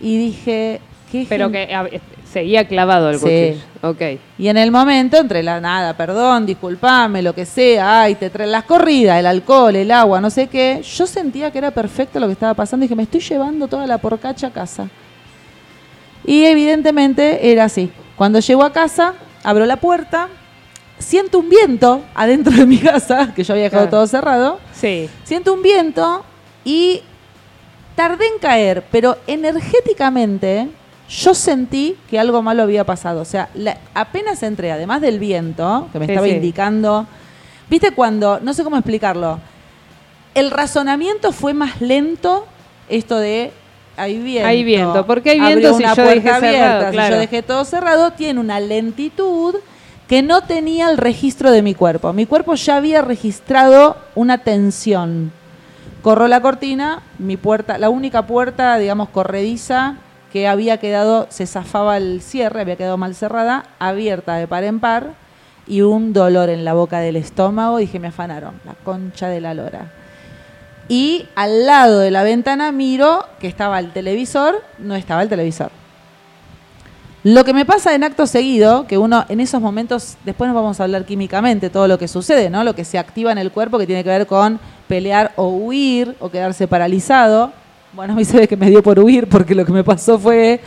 [0.00, 0.80] Y dije,
[1.12, 1.68] qué Pero que
[2.36, 3.22] seguía clavado el Sí.
[3.22, 3.60] cuchillo.
[3.80, 4.20] Ok.
[4.36, 8.52] Y en el momento, entre la nada, perdón, disculpame, lo que sea, ay, te traen
[8.52, 12.26] las corridas, el alcohol, el agua, no sé qué, yo sentía que era perfecto lo
[12.26, 14.86] que estaba pasando y que me estoy llevando toda la porcacha a casa.
[16.26, 17.90] Y evidentemente era así.
[18.16, 20.28] Cuando llego a casa, abro la puerta,
[20.98, 23.96] siento un viento adentro de mi casa, que yo había dejado Claro.
[23.96, 25.08] todo cerrado, Sí.
[25.24, 26.22] siento un viento
[26.66, 27.00] y
[27.94, 30.68] tardé en caer, pero energéticamente
[31.08, 33.20] yo sentí que algo malo había pasado.
[33.20, 36.34] O sea, la- apenas entré, además del viento, que me Sí, estaba sí.
[36.34, 37.06] indicando,
[37.70, 39.38] viste cuando, no sé cómo explicarlo,
[40.34, 42.46] el razonamiento fue más lento,
[42.88, 43.52] esto de...
[43.98, 44.48] Hay viento.
[44.48, 45.06] Hay viento.
[45.06, 46.46] ¿Por qué hay viento si una yo puerta dejé cerrado?
[46.66, 47.14] abierta, si Claro.
[47.14, 49.54] yo dejé todo cerrado, tiene una lentitud
[50.06, 52.12] que no tenía el registro de mi cuerpo.
[52.12, 55.32] Mi cuerpo ya había registrado una tensión.
[56.02, 59.96] Corro la cortina, mi puerta, la única puerta, digamos, corrediza
[60.32, 64.80] que había quedado, se zafaba el cierre, había quedado mal cerrada, abierta de par en
[64.80, 65.14] par
[65.66, 67.78] y un dolor en la boca del estómago.
[67.78, 69.92] Dije, me afanaron, la concha de la lora.
[70.88, 75.70] Y al lado de la ventana miro que estaba el televisor, no estaba el televisor.
[77.24, 80.78] Lo que me pasa en acto seguido, que uno en esos momentos, después nos vamos
[80.78, 82.62] a hablar químicamente todo lo que sucede, ¿no?
[82.62, 86.14] Lo que se activa en el cuerpo que tiene que ver con pelear o huir
[86.20, 87.50] o quedarse paralizado.
[87.96, 90.18] Bueno, a mí se ve que me dio por huir porque lo que me pasó
[90.18, 90.60] fue,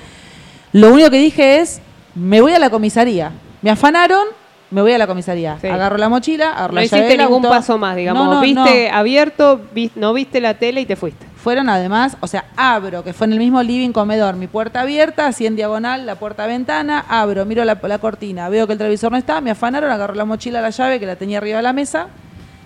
[0.74, 1.80] lo único que dije es,
[2.16, 3.32] me voy a la comisaría.
[3.62, 4.24] Me afanaron,
[4.72, 5.58] me voy a la comisaría.
[5.62, 5.68] Sí.
[5.68, 7.50] Agarro la mochila, agarro No la llave hiciste del ningún auto.
[7.50, 8.26] paso más, digamos.
[8.26, 8.98] No, no, viste no.
[8.98, 11.28] abierto, vi- no viste la tele y te fuiste.
[11.36, 15.28] Fueron además, o sea, abro, que fue en el mismo living comedor, mi puerta abierta,
[15.28, 19.12] así en diagonal, la puerta ventana, abro, miro la, la cortina, veo que el televisor
[19.12, 21.74] no está, me afanaron, agarro la mochila, la llave que la tenía arriba de la
[21.74, 22.08] mesa,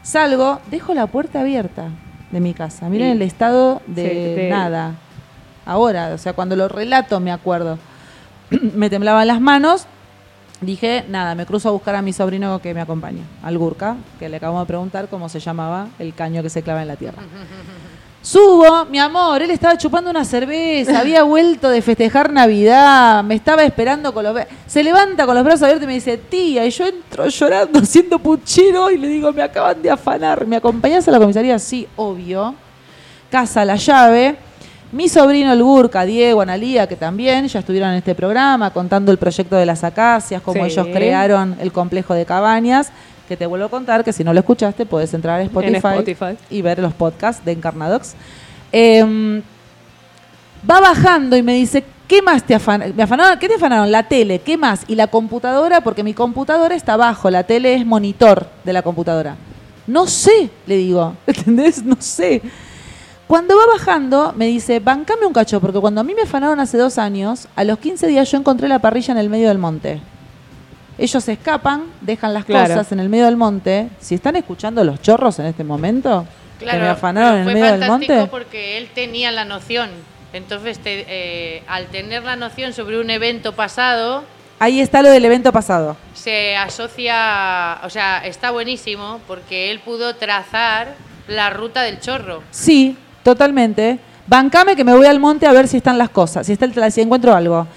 [0.02, 1.90] salgo, dejo la puerta abierta
[2.34, 2.90] de mi casa.
[2.90, 4.96] Miren el estado de Sí, de- nada.
[5.66, 7.78] Ahora, o sea, cuando lo relato me acuerdo.
[8.76, 9.86] me temblaban las manos,
[10.60, 14.28] dije, nada, me cruzo a buscar a mi sobrino que me acompaña, al Gurka, que
[14.30, 17.22] le acabamos de preguntar cómo se llamaba el caño que se clava en la tierra.
[18.24, 23.64] Subo, mi amor, él estaba chupando una cerveza, había vuelto de festejar Navidad, me estaba
[23.66, 24.40] esperando con los...
[24.66, 28.20] Se levanta con los brazos abiertos y me dice, tía, y yo entro llorando, siendo
[28.20, 31.60] puchero, y le digo, me acaban de afanar, ¿me acompañás a la comisaría?
[31.60, 32.56] Sí, obvio.
[33.30, 34.38] Casa, la llave.
[34.94, 39.18] Mi sobrino el Gurka, Diego, Analía, que también ya estuvieron en este programa contando el
[39.18, 40.72] proyecto de las acacias, cómo Sí.
[40.72, 42.90] ellos crearon el complejo de cabañas,
[43.34, 45.76] que te vuelvo a contar que si no lo escuchaste puedes entrar a Spotify, En
[45.78, 46.38] Spotify.
[46.52, 48.14] y ver los podcasts de Encarnadox.
[48.72, 49.42] Em,
[50.70, 52.96] va bajando y me dice, ¿qué más te afanaron?
[52.96, 53.40] ¿Me afanaron?
[53.40, 53.92] ¿Qué te afanaron?
[53.92, 54.84] La tele, ¿qué más?
[54.88, 59.36] Y la computadora, porque mi computadora está abajo, la tele es monitor de la computadora.
[59.88, 61.84] No sé, le digo, ¿entendés?
[61.84, 62.40] No sé.
[63.26, 66.78] Cuando va bajando, me dice, bancame un cacho, porque cuando a mí me afanaron hace
[66.78, 70.02] dos años, a los 15 días yo encontré la parrilla en el medio del monte.
[70.98, 72.70] Ellos se escapan, dejan las Claro.
[72.76, 73.90] cosas en el medio del monte.
[74.00, 76.26] Si están escuchando los chorros en este momento,
[76.60, 78.30] que me afanaron en el fue medio del fantástico monte.
[78.32, 79.90] porque él tenía la noción.
[80.34, 84.24] Entonces, te- eh, al tener la noción sobre un evento pasado,
[84.60, 85.98] Ahí está lo del evento pasado.
[86.14, 90.96] se asocia, o sea, está buenísimo porque él pudo trazar
[91.28, 92.44] la ruta del chorro.
[92.52, 94.00] Sí, totalmente.
[94.26, 96.92] Bancame que me voy al monte a ver si están las cosas, si, está el,
[96.92, 97.68] si encuentro algo.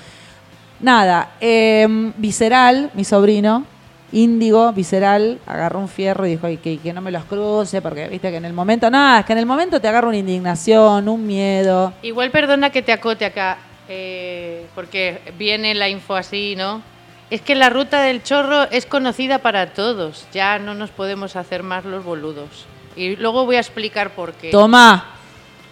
[0.80, 1.86] Nada, eh,
[2.16, 3.64] Visceral, mi sobrino,
[4.12, 8.08] Índigo, Visceral, agarró un fierro y dijo "Ay, que, que no me los cruce, porque
[8.08, 11.08] viste que en el momento, nada, es que en el momento te agarra una indignación,
[11.08, 11.92] un miedo.
[12.02, 13.58] Igual perdona que te acote acá,
[13.88, 16.82] eh, porque viene la info así, ¿no?
[17.30, 21.62] Es que la ruta del chorro es conocida para todos, ya no nos podemos hacer
[21.64, 22.66] más los boludos.
[22.94, 24.50] Y luego voy a explicar por qué.
[24.50, 25.04] Toma,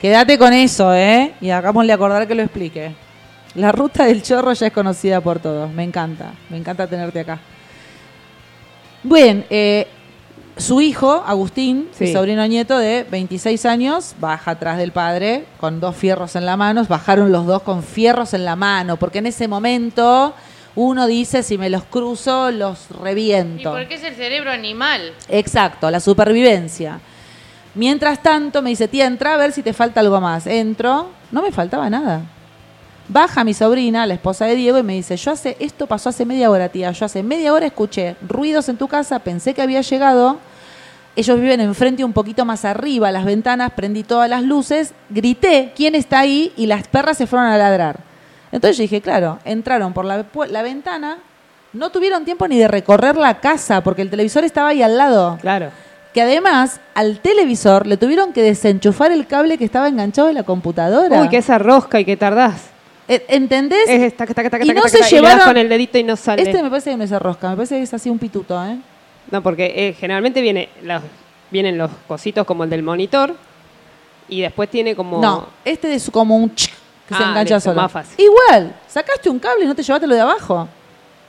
[0.00, 1.34] quédate con eso, ¿eh?
[1.40, 3.03] Y hagámosle acordar que lo explique.
[3.54, 5.70] La ruta del chorro ya es conocida por todos.
[5.72, 7.38] Me encanta, me encanta tenerte acá.
[9.02, 9.86] Bien, eh,
[10.56, 12.12] su hijo, Agustín, Sí.
[12.12, 16.84] sobrino nieto de 26 años, baja atrás del padre con dos fierros en la mano.
[16.88, 20.34] Bajaron los dos con fierros en la mano, porque en ese momento
[20.76, 23.70] uno dice, si me los cruzo, los ¿Y reviento.
[23.72, 25.12] por qué es el cerebro animal?
[25.28, 26.98] Exacto, la supervivencia.
[27.76, 30.46] Mientras tanto, me dice, tía, entra a ver si te falta algo más.
[30.46, 32.22] Entro, no me faltaba nada.
[33.08, 36.24] Baja mi sobrina, la esposa de Diego, y me dice, yo hace, esto pasó hace
[36.24, 36.90] media hora, tía.
[36.92, 40.38] Yo hace media hora escuché ruidos en tu casa, pensé que había llegado.
[41.16, 45.94] Ellos viven enfrente un poquito más arriba, las ventanas, prendí todas las luces, grité, ¿quién
[45.94, 46.52] está ahí?
[46.56, 48.00] Y las perras se fueron a ladrar.
[48.50, 51.18] Entonces yo dije, claro, entraron por la, ventana,
[51.72, 55.38] no tuvieron tiempo ni de recorrer la casa, porque el televisor estaba ahí al lado
[55.40, 55.70] Claro.
[56.12, 60.42] que además al televisor le tuvieron que desenchufar el cable que estaba enganchado en la
[60.42, 61.20] computadora.
[61.20, 62.73] Uy, que esa rosca y que tardás.
[63.06, 63.88] Eh, ¿Entendés?
[63.88, 64.14] Es
[64.62, 65.40] y no se y llevaron...
[65.46, 66.42] con el dedito y no sale.
[66.42, 68.78] Este me parece que no es rosca, me parece que es así un pituto, ¿eh?
[69.30, 71.02] No, porque eh, generalmente viene los,
[71.50, 73.34] vienen los cositos como el del monitor
[74.28, 75.20] y después tiene como...
[75.20, 76.72] No, este es como un chic
[77.08, 77.82] que se Ah, engancha listo, solo.
[77.82, 78.14] más fácil.
[78.18, 80.66] Igual, sacaste un cable y no te llevaste lo de abajo.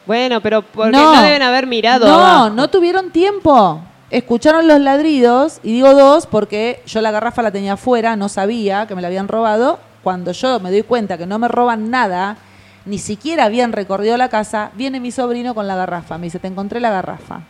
[0.06, 2.50] Bueno, pero porque no, deben haber mirado No, abajo.
[2.52, 3.82] no tuvieron tiempo.
[4.12, 8.86] Escucharon los ladridos, y digo dos porque yo la garrafa la tenía afuera, no sabía
[8.88, 9.80] que me la habían robado.
[10.06, 12.38] Cuando yo me doy cuenta que no me roban nada,
[12.86, 16.20] ni siquiera habían recorrido la casa, viene mi sobrino con la garrafa.
[16.20, 17.42] Me dice, te encontré la garrafa.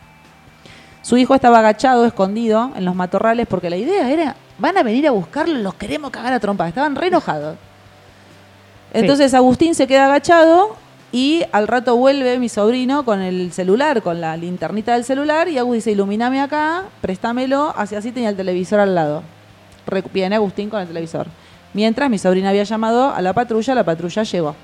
[1.02, 5.06] Su hijo estaba agachado, escondido en los matorrales, porque la idea era, van a venir
[5.06, 6.66] a buscarlo, los queremos cagar a trompa.
[6.66, 7.58] Estaban re enojados.
[8.94, 10.76] Entonces Agustín se queda agachado
[11.12, 15.58] y al rato vuelve mi sobrino con el celular, con la linternita del celular, y
[15.58, 19.22] Agus dice, ilumíname acá, préstamelo, así así tenía el televisor al lado.
[20.14, 21.26] Viene Agustín con el televisor.
[21.76, 24.56] Mientras mi sobrina había llamado a la patrulla, la patrulla llegó.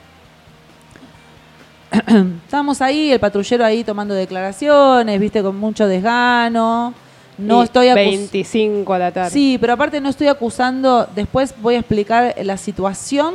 [2.46, 6.94] Estábamos ahí, el patrullero ahí tomando declaraciones, viste, con mucho desgano.
[7.36, 9.28] No Y estoy acus- 25 a la tarde.
[9.30, 11.06] Sí, pero aparte no estoy acusando.
[11.14, 13.34] Después voy a explicar la situación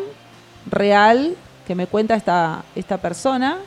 [0.71, 1.35] real
[1.67, 3.57] que me cuenta esta, esta persona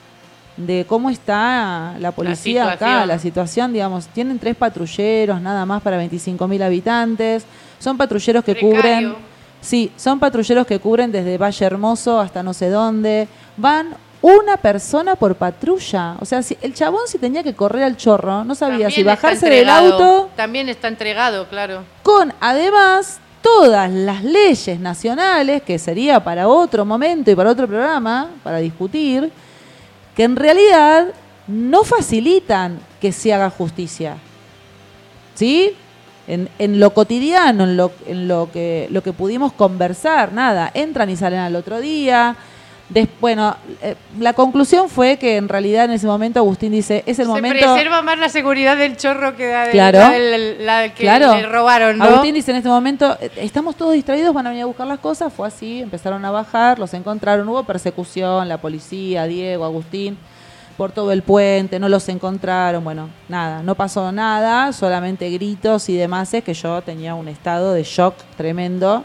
[0.56, 4.08] de cómo está la policía acá, la situación, digamos.
[4.08, 7.44] Tienen tres patrulleros nada más para 25.000 habitantes.
[7.78, 9.14] Son patrulleros que Precario.
[9.14, 9.29] cubren.
[9.60, 13.28] Sí, son patrulleros que cubren desde Valle Hermoso hasta no sé dónde.
[13.56, 16.16] Van una persona por patrulla.
[16.20, 19.02] O sea, si el chabón si tenía que correr al chorro, no sabía También si
[19.02, 21.84] bajarse del auto También está entregado, claro.
[22.02, 28.28] con además todas las leyes nacionales, que sería para otro momento y para otro programa,
[28.42, 29.32] para discutir,
[30.14, 31.08] que en realidad
[31.46, 34.16] no facilitan que se haga justicia.
[35.34, 35.74] ¿Sí?
[36.30, 41.10] En, en lo cotidiano, en, lo, en lo, que, lo que pudimos conversar, nada, entran
[41.10, 42.36] y salen al otro día.
[42.88, 47.18] Des- bueno, eh, la conclusión fue que en realidad en ese momento Agustín dice, es
[47.20, 47.58] el Se momento...
[47.58, 49.98] preserva más la seguridad del chorro que la, de- Claro.
[50.60, 51.34] la que Claro.
[51.36, 52.04] le robaron, ¿no?
[52.04, 54.98] Agustín dice en este momento, eh, estamos todos distraídos, van a venir a buscar las
[54.98, 55.32] cosas.
[55.32, 60.18] Fue así, empezaron a bajar, los encontraron, hubo persecución, la policía, Diego, Agustín,
[60.80, 62.82] por todo el puente, no los encontraron.
[62.82, 67.74] Bueno, nada, no pasó nada, solamente gritos y demás, es que yo tenía un estado
[67.74, 69.04] de shock tremendo.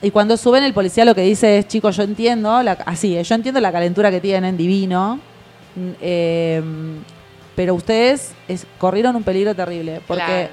[0.00, 3.22] Y cuando suben, el policía lo que dice es, chicos, yo entiendo, la, así, eh,
[3.24, 5.20] yo entiendo la calentura que tienen, divino,
[5.76, 6.62] mm, eh,
[7.54, 10.48] pero ustedes es- corrieron un peligro terrible, porque Claro.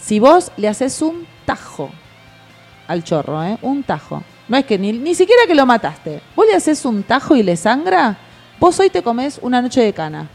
[0.00, 1.90] si vos le haces un tajo
[2.86, 3.58] al chorro, ¿eh?
[3.60, 7.02] un tajo, no es que ni, ni siquiera que lo mataste, vos le haces un
[7.02, 8.16] tajo y le sangra,
[8.58, 10.28] vos hoy te comes una noche de cana.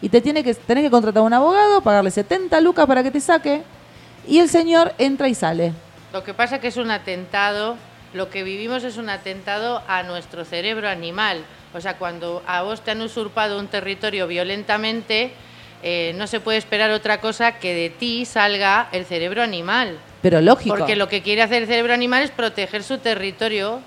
[0.00, 3.10] Y te tiene que, tenés que contratar a un abogado, pagarle 70 lucas para que
[3.10, 3.62] te saque,
[4.26, 5.72] y el señor entra y sale.
[6.12, 7.76] Lo que pasa que es un atentado,
[8.12, 11.44] lo que vivimos es un atentado a nuestro cerebro animal.
[11.72, 15.32] O sea, cuando a vos te han usurpado un territorio violentamente,
[15.82, 19.98] eh, no se puede esperar otra cosa que de ti salga el cerebro animal.
[20.22, 20.76] Pero lógico.
[20.76, 23.80] Porque lo que quiere hacer el cerebro animal es proteger su territorio,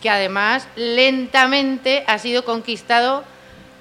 [0.00, 3.24] que además lentamente ha sido conquistado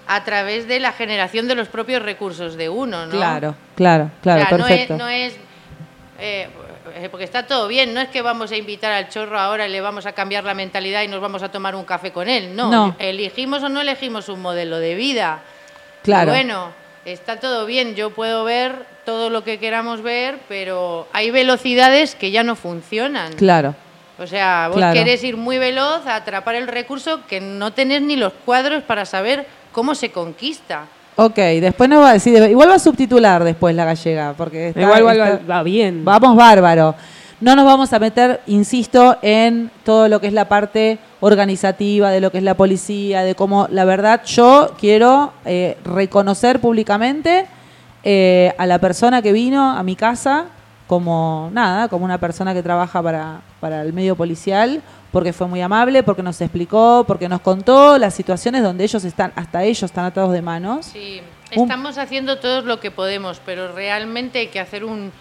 [0.07, 3.11] a través de la generación de los propios recursos de uno, ¿no?
[3.11, 5.33] Claro, claro, claro, O sea, no es, no es,
[6.19, 6.49] eh,
[7.09, 9.81] porque está todo bien, no es que vamos a invitar al chorro ahora y le
[9.81, 12.55] vamos a cambiar la mentalidad y nos vamos a tomar un café con él.
[12.55, 12.95] No, No.
[12.99, 15.39] elegimos o no elegimos un modelo de vida.
[16.03, 16.31] Claro.
[16.31, 16.71] Bueno,
[17.05, 22.31] está todo bien, yo puedo ver todo lo que queramos ver, pero hay velocidades que
[22.31, 23.33] ya no funcionan.
[23.33, 23.75] Claro.
[24.19, 24.93] O sea, vos Claro.
[24.93, 29.05] querés ir muy veloz a atrapar el recurso que no tenés ni los cuadros para
[29.05, 30.85] saber cómo se conquista.
[31.17, 34.81] Ok, después nos va a decir, igual va a subtitular después la gallega, porque está-
[34.81, 36.03] Igual, igual, está- va- va bien.
[36.05, 36.95] Vamos bárbaro.
[37.41, 42.21] No nos vamos a meter, insisto, en todo lo que es la parte organizativa, de
[42.21, 47.47] lo que es la policía, de cómo, la verdad, yo quiero eh, reconocer públicamente
[48.03, 50.45] eh, a la persona que vino a mi casa
[50.87, 55.61] como, nada, como una persona que trabaja para, para el medio policial, porque fue muy
[55.61, 60.05] amable, porque nos explicó, porque nos contó las situaciones donde ellos están, hasta ellos están
[60.05, 60.85] atados de manos.
[60.87, 61.21] Sí,
[61.55, 65.11] Un- estamos haciendo todo lo que podemos, pero realmente hay que hacer un...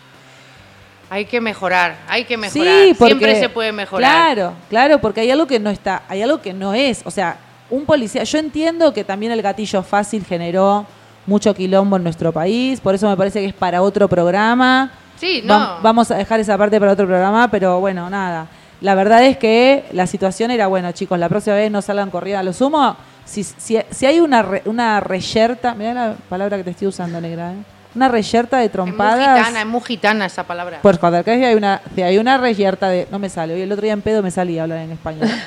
[1.12, 2.84] Hay que mejorar, hay que mejorar.
[2.84, 4.08] Sí, porque, Siempre se puede mejorar.
[4.34, 7.02] Claro, claro, porque hay algo que no está, hay algo que no es.
[7.04, 7.36] O sea,
[7.68, 10.86] un policía, yo entiendo que también el gatillo fácil generó
[11.26, 14.92] mucho quilombo en nuestro país, por eso me parece que es para otro programa.
[15.16, 15.82] Sí, Va- no.
[15.82, 18.46] vamos a dejar esa parte para otro programa, pero bueno, nada.
[18.80, 22.40] La verdad es que la situación era, bueno, chicos, la próxima vez no salgan corriendo
[22.40, 22.96] a lo sumo.
[23.24, 27.20] Si, si, si hay una, re- una reyerta, mira la palabra que te estoy usando,
[27.20, 27.56] negra, ¿eh?
[27.94, 29.38] una reyerta de Es muy trompadas.
[29.38, 30.78] gitana, es muy gitana esa palabra.
[30.82, 33.06] Pues cuando acá hay una, si hay una reyerta de.
[33.10, 35.28] No me sale, hoy el otro día en pedo me salía hablar en español.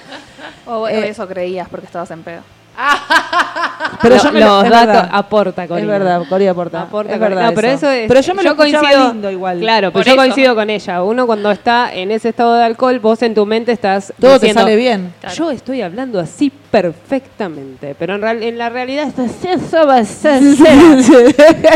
[0.66, 2.42] O, o Eh, eso creías porque estabas en pedo.
[4.02, 5.10] Pero Lo- yo me los es datos verdad.
[5.14, 5.88] aporta, Es Corina.
[5.92, 6.82] verdad, Corea aporta.
[6.82, 7.50] Aporta es verdad.
[7.50, 9.60] no, pero eso es- pero yo me lo coincido, lindo igual.
[9.60, 10.18] Claro, pero yo eso.
[10.22, 11.04] coincido con ella.
[11.04, 14.54] Uno cuando está en ese estado de alcohol, vos en tu mente estás Todo te
[14.54, 15.14] sale bien.
[15.36, 20.06] Yo estoy hablando así perfectamente, pero en, real- en la realidad estás eso va a
[20.06, 20.42] ser-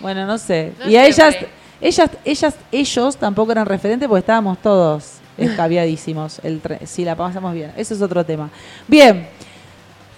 [0.00, 0.72] Bueno, no sé.
[0.78, 1.36] No y a ellas,
[1.80, 6.40] ellas, ellas, ellos tampoco eran referentes porque estábamos todos escabiadísimos.
[6.42, 7.72] El sí, la pasamos bien.
[7.76, 8.50] Eso es otro tema.
[8.86, 9.28] Bien.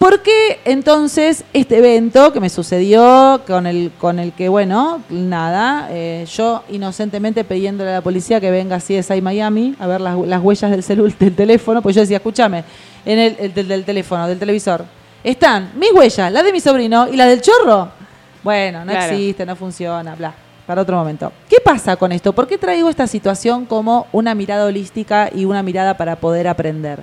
[0.00, 5.88] ¿Por qué entonces este evento que me sucedió con el, con el que, bueno, nada,
[5.90, 10.00] eh, yo inocentemente pidiéndole a la policía que venga así de CSI Miami a ver
[10.00, 12.64] las, las huellas del, celu- del teléfono, pues yo decía, escúchame,
[13.04, 14.86] en el, el del, del teléfono, del televisor,
[15.22, 17.90] están mis huellas, las de mi sobrino y las del chorro.
[18.42, 19.12] Bueno, no Claro.
[19.12, 20.32] existe, no funciona, bla.
[20.66, 21.30] Para otro momento.
[21.46, 22.32] ¿Qué pasa con esto?
[22.32, 27.02] ¿Por qué traigo esta situación como una mirada holística y una mirada para poder aprender?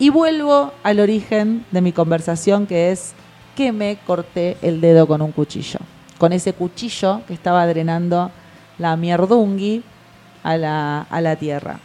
[0.00, 3.12] Y vuelvo al origen de mi conversación, que es
[3.54, 5.78] que me corté el dedo con un cuchillo.
[6.16, 8.30] Con ese cuchillo que estaba drenando
[8.78, 9.82] la mierdungui
[10.42, 11.78] a la, a la tierra.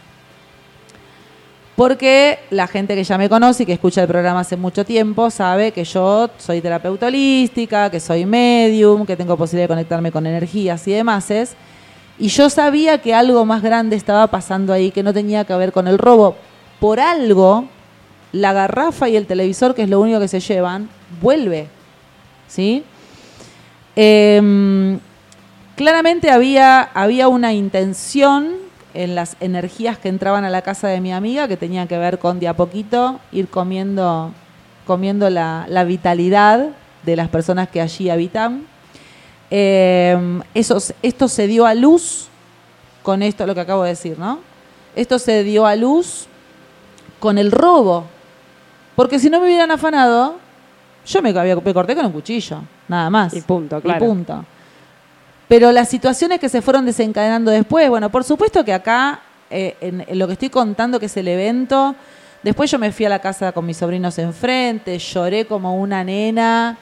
[1.76, 5.28] Porque la gente que ya me conoce y que escucha el programa hace mucho tiempo
[5.30, 10.26] sabe que yo soy terapeuta holística, que soy medium, que tengo posibilidad de conectarme con
[10.26, 11.30] energías y demás.
[12.18, 15.70] Y yo sabía que algo más grande estaba pasando ahí que no tenía que ver
[15.70, 16.34] con el robo.
[16.80, 17.66] Por algo,
[18.36, 20.88] la garrafa y el televisor, que es lo único que se llevan,
[21.20, 21.68] vuelve.
[22.48, 22.84] ¿Sí?
[23.96, 24.98] Em,
[25.74, 28.54] claramente había, había una intención
[28.94, 32.18] en las energías que entraban a la casa de mi amiga que tenían que ver
[32.18, 34.32] con de a poquito ir comiendo,
[34.86, 36.68] comiendo la, la vitalidad
[37.04, 38.66] de las personas que allí habitan.
[39.50, 42.28] Eso, esto se dio a luz
[43.02, 44.40] con esto, lo que acabo de decir, ¿no?
[44.96, 46.26] Esto se dio a luz
[47.20, 48.04] con el robo.
[48.96, 50.36] Porque si no me hubieran afanado,
[51.06, 53.32] yo me, había- me corté con un cuchillo, nada más.
[53.34, 54.04] Y punto, Y claro.
[54.04, 54.44] punto.
[55.48, 60.04] Pero las situaciones que se fueron desencadenando después, bueno, por supuesto que acá, eh, en,
[60.08, 61.94] en lo que estoy contando, que es el evento,
[62.42, 66.76] después yo me fui a la casa con mis sobrinos enfrente, lloré como una nena,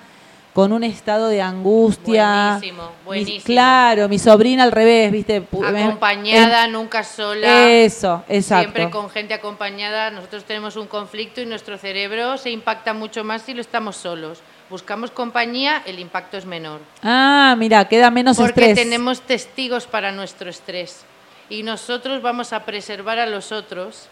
[0.55, 2.53] con un estado de angustia.
[2.59, 3.45] Buenísimo, Mi- buenísimo.
[3.45, 5.37] claro, mi sobrina al revés, ¿viste?
[5.53, 7.69] Acompañada, nunca sola.
[7.71, 8.63] Eso, exacto.
[8.73, 10.11] Siempre con gente acompañada.
[10.11, 14.41] Nosotros tenemos un conflicto y nuestro cerebro se impacta mucho más si lo estamos solos.
[14.71, 16.81] Buscamos compañía, el impacto es menor.
[17.03, 18.75] Ah, mira, queda menos Porque estrés.
[18.77, 21.05] tenemos testigos para nuestro estrés.
[21.51, 24.07] Y nosotros vamos a preservar a los otros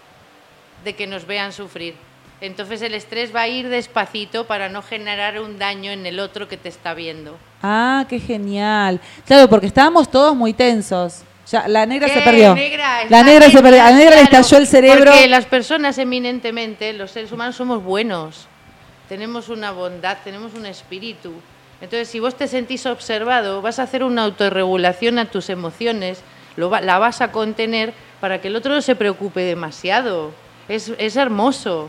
[0.85, 1.95] de que nos vean sufrir.
[2.43, 6.49] Entonces el estrés va a ir despacito para no generar un daño en el otro
[6.49, 7.39] que te está viendo.
[7.63, 9.01] Ah, qué genial.
[9.27, 11.23] Claro, porque estábamos todos muy tensos.
[11.51, 12.55] Ya, la negra se Eh, perdió.
[12.55, 13.81] negra, la negra se perdió.
[13.83, 15.13] A la negra le claro, estalló el cerebro.
[15.13, 18.49] Porque las personas eminentemente, los seres humanos somos buenos.
[19.09, 21.33] Tenemos una bondad, tenemos un espíritu.
[21.81, 26.21] Entonces, si vos te sentís observado, vas a hacer una autorregulación a tus emociones,
[26.57, 30.33] lo va- la vas a contener para que el otro no se preocupe demasiado.
[30.69, 31.89] Es, es hermoso.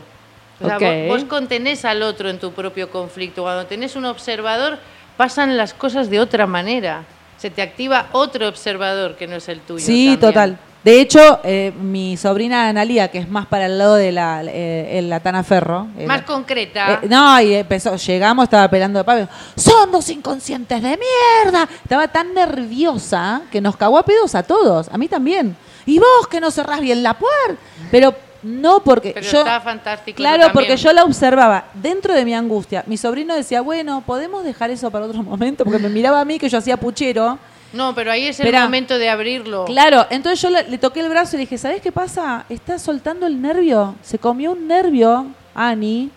[0.60, 3.42] O sea, vos, vos contenés al otro en tu propio conflicto.
[3.42, 4.78] Cuando tenés un observador,
[5.16, 7.04] pasan las cosas de otra manera.
[7.38, 9.84] Se te activa otro observador que no es el tuyo.
[9.84, 10.20] Sí, también.
[10.20, 10.58] total.
[10.84, 14.98] De hecho, eh, mi sobrina Analia, que es más para el lado de la, eh,
[14.98, 15.88] el- la Tana Ferro.
[15.98, 17.00] eh, Más concreta.
[17.02, 19.26] Eh, no, y empezó, llegamos, estaba pelando de Pablo.
[19.56, 21.66] Son dos inconscientes de mierda.
[21.82, 25.56] Estaba tan nerviosa que nos cagó a pedos a todos, a mí también.
[25.86, 27.60] Y vos que no cerrás bien la puerta.
[27.90, 29.38] Pero no porque Pero yo.
[29.40, 30.16] está fantástico.
[30.16, 32.84] Claro, porque yo la observaba dentro de mi angustia.
[32.86, 36.38] Mi sobrino decía, bueno, podemos dejar eso para otro momento, porque me miraba a mí
[36.38, 37.38] que yo hacía puchero.
[37.72, 38.62] No, pero ahí es el Esperá.
[38.64, 39.64] momento de abrirlo.
[39.64, 42.44] Claro, entonces yo le, le toqué el brazo y le dije, ¿sabes qué pasa?
[42.48, 43.96] Está soltando el nervio.
[44.02, 45.26] Se comió un nervio,
[45.56, 46.10] Ani,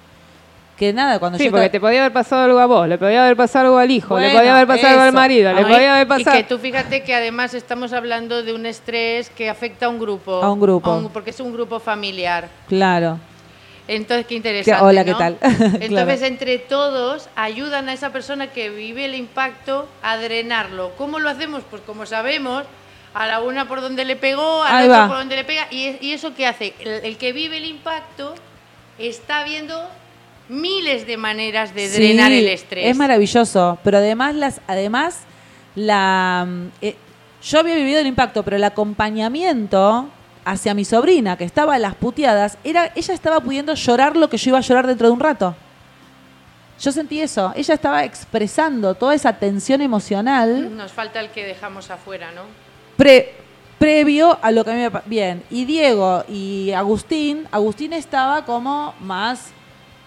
[0.77, 2.97] que nada, cuando Sí, yo porque estaba- te podía haber pasado algo a vos, le
[2.97, 5.65] podía haber pasado algo al hijo, le podía haber pasado algo al marido, le Ay,
[5.65, 6.37] podía haber Y pasado...
[6.37, 10.35] que tú fíjate que además estamos hablando de un estrés que afecta a un grupo.
[10.43, 11.09] A un grupo.
[11.11, 12.47] porque es un grupo familiar.
[12.67, 13.17] Claro.
[13.89, 14.77] Entonces, qué interesante.
[14.79, 15.37] Que- hola, ¿qué tal?
[15.41, 16.11] Entonces, Claro.
[16.25, 20.91] entre todos, ayudan a esa persona que vive el impacto a drenarlo.
[20.97, 21.63] ¿Cómo lo hacemos?
[21.69, 22.65] Pues como sabemos,
[23.13, 25.67] a la una por donde le pegó, a la otra por donde le pega.
[25.71, 26.73] ¿Y, es- y eso qué hace?
[26.81, 28.35] El, el que vive el impacto
[28.99, 29.87] está viendo
[30.49, 32.85] miles de maneras de Sí, drenar el estrés.
[32.87, 35.19] Es maravilloso, pero además las además
[35.75, 36.95] la mm, eh,
[37.43, 40.09] yo había vivido el impacto, pero el acompañamiento
[40.45, 44.37] hacia mi sobrina que estaba a las puteadas, era ella estaba pudiendo llorar lo que
[44.37, 45.55] yo iba a llorar dentro de un rato.
[46.79, 51.89] Yo sentí eso, ella estaba expresando toda esa tensión emocional Nos falta el que dejamos
[51.89, 52.41] afuera, ¿no?
[52.95, 53.33] pre-
[53.79, 58.93] previo a lo que a mí me bien y Diego y Agustín Agustín estaba como
[59.01, 59.51] más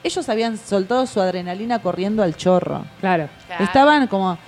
[0.03, 2.84] ellos habían soltado su adrenalina corriendo al chorro.
[3.01, 3.28] Claro.
[3.46, 3.64] Claro.
[3.64, 4.38] estaban como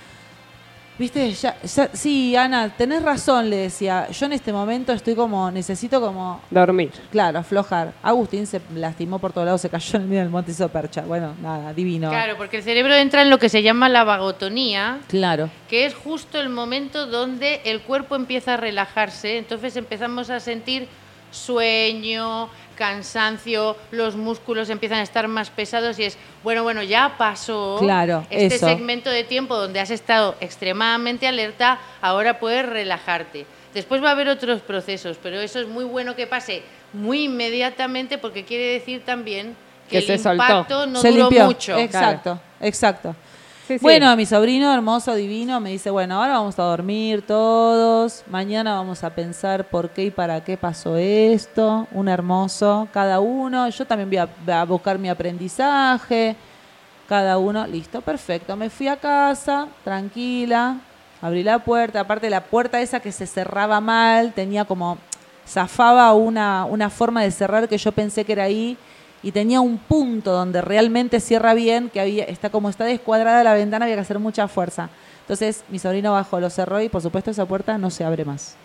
[0.97, 4.07] viste ya, ya- sí Ana tenés razón le decía.
[4.11, 6.91] Yo en este momento estoy como necesito como Dormir.
[7.11, 7.93] claro aflojar.
[8.03, 10.69] Agustín se lastimó por todos lados se cayó en el medio del monte y hizo
[10.69, 11.01] percha.
[11.01, 12.09] Bueno nada divino.
[12.09, 15.49] Claro, porque el cerebro entra en lo que se llama la vagotonía, claro.
[15.67, 20.87] que es justo el momento donde el cuerpo empieza a relajarse, entonces empezamos a sentir
[21.31, 27.77] sueño, cansancio, los músculos empiezan a estar más pesados y es, bueno, bueno, ya pasó
[27.79, 28.67] Claro, este eso.
[28.67, 33.45] segmento de tiempo donde has estado extremadamente alerta, ahora puedes relajarte.
[33.73, 36.61] Después va a haber otros procesos, pero eso es muy bueno que pase
[36.93, 39.55] muy inmediatamente porque quiere decir también
[39.89, 40.43] que, Que el se soltó.
[40.43, 41.77] impacto no se duró limpió mucho.
[41.77, 43.15] exacto exacto
[43.67, 43.81] Sí, sí.
[43.81, 49.05] Bueno, mi sobrino hermoso, divino, me dice, bueno, ahora vamos a dormir todos, mañana vamos
[49.05, 54.09] a pensar por qué y para qué pasó esto, un hermoso, cada uno, yo también
[54.09, 56.35] voy a, a buscar mi aprendizaje,
[57.07, 60.75] cada uno, listo, perfecto, me fui a casa, tranquila,
[61.21, 64.97] abrí la puerta, aparte la puerta esa que se cerraba mal, tenía como,
[65.47, 68.77] zafaba una, una forma de cerrar que yo pensé que era ahí,
[69.23, 73.53] y tenía un punto donde realmente cierra bien, que había, está como está descuadrada la
[73.53, 74.89] ventana, había que hacer mucha fuerza.
[75.21, 78.57] Entonces mi sobrino bajó, lo cerró y por supuesto esa puerta no se abre más.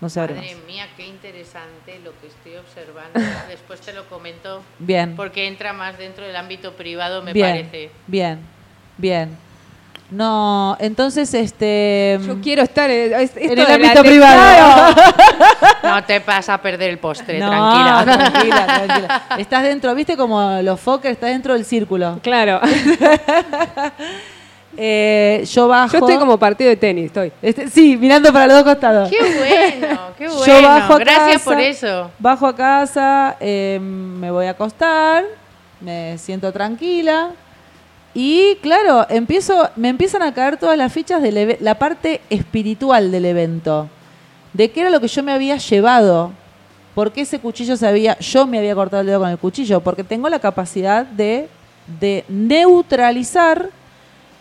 [0.00, 0.64] No se abre Madre más.
[0.64, 3.20] mía, qué interesante lo que estoy observando.
[3.48, 7.90] Después te lo comento Bien, porque entra más dentro del ámbito privado, me bien, parece.
[8.06, 8.40] bien,
[8.96, 9.49] bien.
[10.10, 12.18] No, entonces este...
[12.26, 14.94] Yo quiero estar en, el ámbito privado.
[15.82, 18.04] No te vas a perder el postre, No, tranquila.
[18.04, 19.22] tranquila, tranquila.
[19.38, 21.12] Estás dentro, ¿viste como los Fokker?
[21.12, 22.18] Estás dentro del círculo.
[22.22, 22.60] Claro.
[24.82, 25.92] Eh, yo bajo...
[25.92, 27.32] Yo estoy como partido de tenis, estoy.
[27.42, 29.10] Este, sí, mirando para los dos costados.
[29.10, 30.46] Qué bueno, qué bueno.
[30.46, 32.10] Yo bajo a Gracias casa, por eso.
[32.18, 35.24] Bajo a casa, eh, me voy a acostar,
[35.80, 37.30] me siento tranquila
[38.14, 43.24] y claro, empiezo, me empiezan a caer todas las fichas de la, parte espiritual del
[43.24, 43.88] evento,
[44.52, 46.32] de qué era lo que yo me había llevado,
[46.94, 49.80] por qué ese cuchillo se había, yo me había cortado el dedo con el cuchillo,
[49.80, 51.48] porque tengo la capacidad de,
[52.00, 53.70] de neutralizar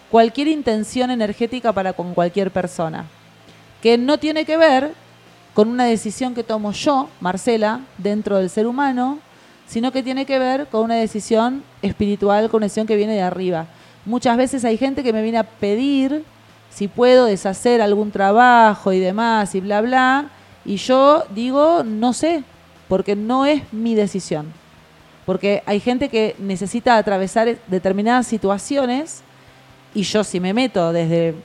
[0.09, 3.05] cualquier intención energética para con cualquier persona,
[3.83, 4.93] que no tiene que ver
[5.53, 9.19] con una decisión que tomo yo, Marcela, dentro del ser humano,
[9.69, 13.21] sino que tiene que ver con una decisión espiritual, con una decisión que viene de
[13.21, 13.67] arriba.
[14.03, 16.23] Muchas veces hay gente que me viene a pedir
[16.71, 20.29] si puedo deshacer algún trabajo y demás y bla, bla,
[20.65, 22.43] y yo digo, no sé,
[22.87, 24.47] porque no es mi decisión.
[25.27, 29.21] Porque hay gente que necesita atravesar determinadas situaciones
[29.93, 31.35] y yo si me meto desde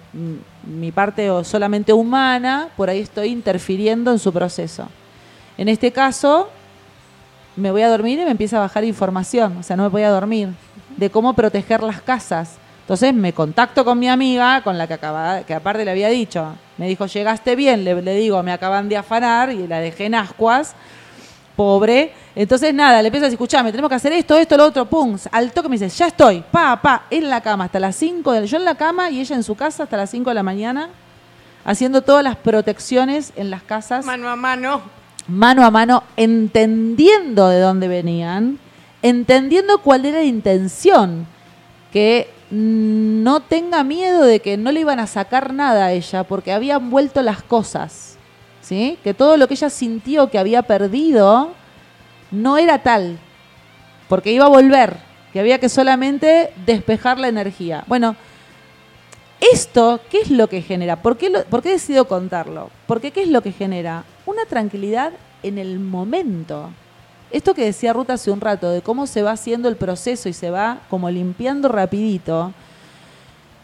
[0.63, 4.89] mi parte solamente humana, por ahí estoy interfiriendo en su proceso.
[5.59, 6.49] En este caso,
[7.57, 10.03] me voy a dormir y me empieza a bajar información, o sea, no me voy
[10.03, 10.51] a dormir,
[10.97, 15.43] de cómo proteger las casas, Entonces me contacto con mi amiga, con la que acaba,
[15.43, 19.51] que aparte le había dicho, me dijo, llegaste bien, le, digo, me acaban de afanar
[19.51, 20.75] y la dejé en ascuas,
[21.57, 22.13] pobre.
[22.35, 25.17] Entonces nada, le empiezo a decir, escuchame, tenemos que hacer esto, esto, lo otro, pum,
[25.31, 28.47] al toque me dice, ya estoy, pa, pa, en la cama hasta las 5, de,
[28.47, 30.91] yo en la cama y ella en su casa hasta las 5 de la mañana,
[31.65, 35.04] haciendo todas las protecciones en las casas Mano a mano.
[35.29, 38.59] Mano a mano, entendiendo de dónde venían,
[39.03, 41.27] entendiendo cuál era la intención,
[41.93, 46.53] que no tenga miedo de que no le iban a sacar nada a ella, porque
[46.53, 48.17] habían vuelto las cosas,
[48.61, 48.99] ¿sí?
[49.03, 51.51] Que todo lo que ella sintió que había perdido
[52.31, 53.19] no era tal,
[54.09, 54.97] porque iba a volver,
[55.33, 57.83] que había que solamente despejar la energía.
[57.87, 58.15] Bueno,
[59.53, 60.97] esto, ¿qué es lo que genera?
[61.03, 62.71] ¿Por qué, lo- por qué decido contarlo?
[62.87, 64.05] Porque ¿qué es lo que genera?
[64.27, 65.13] Una tranquilidad
[65.43, 66.71] en el momento.
[67.31, 70.33] Esto que decía Ruth hace un rato, de cómo se va haciendo el proceso y
[70.33, 72.53] se va como limpiando rapidito.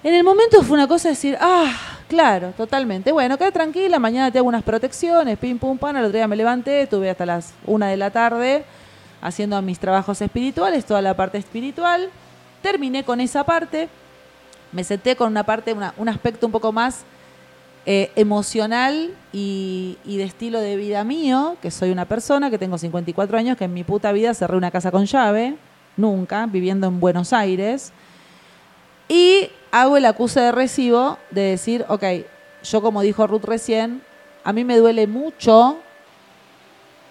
[0.03, 1.73] En el momento fue una cosa de decir, ah,
[2.09, 3.13] claro, totalmente.
[3.13, 5.97] Bueno, queda tranquila, mañana te hago unas protecciones, pim, pum, pan.
[5.97, 8.65] El otro día me levanté, estuve hasta las una de la tarde
[9.23, 12.11] haciendo mis trabajos espirituales, toda la parte espiritual.
[12.63, 13.89] Terminé con esa parte
[14.73, 17.05] me senté con una parte, un aspecto un poco más
[17.87, 23.39] eh, emocional y, de estilo de vida mío, que soy una persona que tengo 54
[23.39, 25.57] años, que en mi puta vida cerré una casa con llave,
[25.97, 27.93] nunca, viviendo en Buenos Aires,
[29.09, 32.05] y hago el acuse de recibo de decir, ok,
[32.63, 34.03] yo como dijo Ruth recién,
[34.45, 35.79] a mí me duele mucho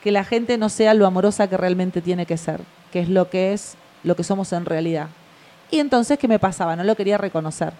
[0.03, 2.61] que la gente no sea lo amorosa que realmente tiene que ser,
[2.91, 5.07] que es lo que es, lo que somos en realidad.
[5.72, 6.76] Y entonces, ¿qué me pasaba?
[6.76, 7.74] No lo quería reconocer.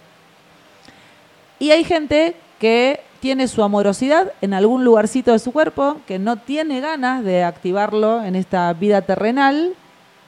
[1.58, 6.36] Y hay gente que tiene su amorosidad en algún lugarcito de su cuerpo, que no
[6.36, 9.74] tiene ganas de activarlo en esta vida terrenal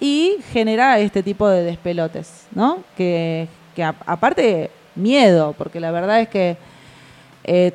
[0.01, 2.83] y genera este tipo de despelotes, ¿no?
[2.97, 6.57] Que, que aparte, miedo, porque la verdad es que
[7.45, 7.73] eh,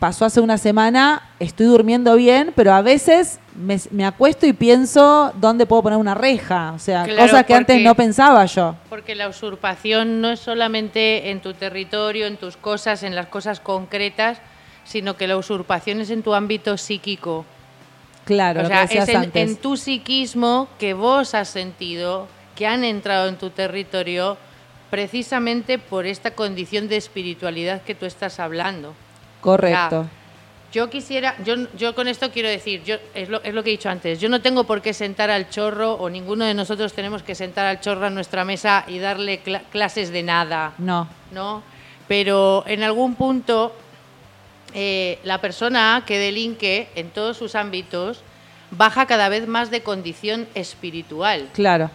[0.00, 5.32] pasó hace una semana, estoy durmiendo bien, pero a veces me, me acuesto y pienso
[5.36, 8.74] dónde puedo poner una reja, o sea, Claro, cosas que antes porque- no pensaba yo.
[8.88, 13.60] Porque la usurpación no es solamente en tu territorio, en tus cosas, en las cosas
[13.60, 14.38] concretas,
[14.84, 17.44] sino que la usurpación es en tu ámbito psíquico.
[18.24, 19.50] Claro, o lo sea, que es en, antes.
[19.50, 22.26] en tu psiquismo que vos has sentido,
[22.56, 24.38] que han entrado en tu territorio,
[24.88, 28.94] precisamente por esta condición de espiritualidad que tú estás hablando.
[29.40, 30.06] Correcto.
[30.72, 33.72] Yo quisiera, yo, yo con esto quiero decir, yo, es, lo, es lo que he
[33.72, 37.24] dicho antes, yo no tengo por qué sentar al chorro o ninguno de nosotros tenemos
[37.24, 41.64] que sentar al chorro a nuestra mesa y darle cla- clases de nada, No, ¿no?
[42.06, 43.74] Pero en algún punto
[44.72, 48.20] eh, la persona que delinque en todos sus ámbitos
[48.70, 51.90] baja cada vez más de condición espiritual claro.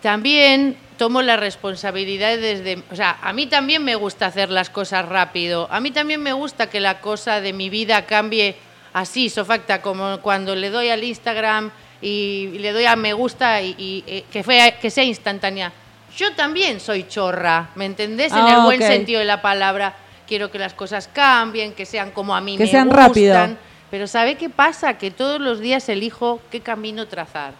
[0.00, 5.08] también tomo la responsabilidad desde, o sea, a mí también me gusta hacer las cosas
[5.08, 8.54] rápido, a mí también me gusta que la cosa de mi vida cambie
[8.92, 11.70] así, sofacta, como cuando le doy al Instagram
[12.02, 15.72] y le doy a me gusta y, y, eh, que, fue, que sea instantánea.
[16.18, 18.30] Yo también soy chorra, ¿me entendés?
[18.32, 18.86] en Ah, el buen ok.
[18.86, 19.94] sentido de la palabra.
[20.28, 23.06] Quiero que las cosas cambien, que sean como a mí Que me sean gustan.
[23.08, 23.56] rápido.
[23.90, 24.98] Pero ¿sabe qué pasa?
[24.98, 27.54] Que todos los días elijo qué camino trazar.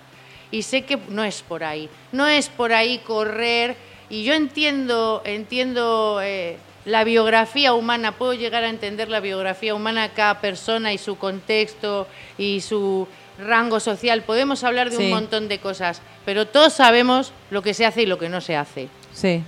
[0.51, 1.89] Y sé que no es por ahí.
[2.13, 3.77] No es por ahí correr.
[4.09, 10.09] Y yo entiendo, entiendo eh, la biografía humana, puedo llegar a entender la biografía humana
[10.09, 13.07] cada persona y su contexto y su
[13.39, 14.23] rango social.
[14.23, 15.05] Podemos hablar de Sí.
[15.05, 18.41] un montón de cosas, pero todos sabemos lo que se hace y lo que no
[18.41, 19.43] se hace Sí.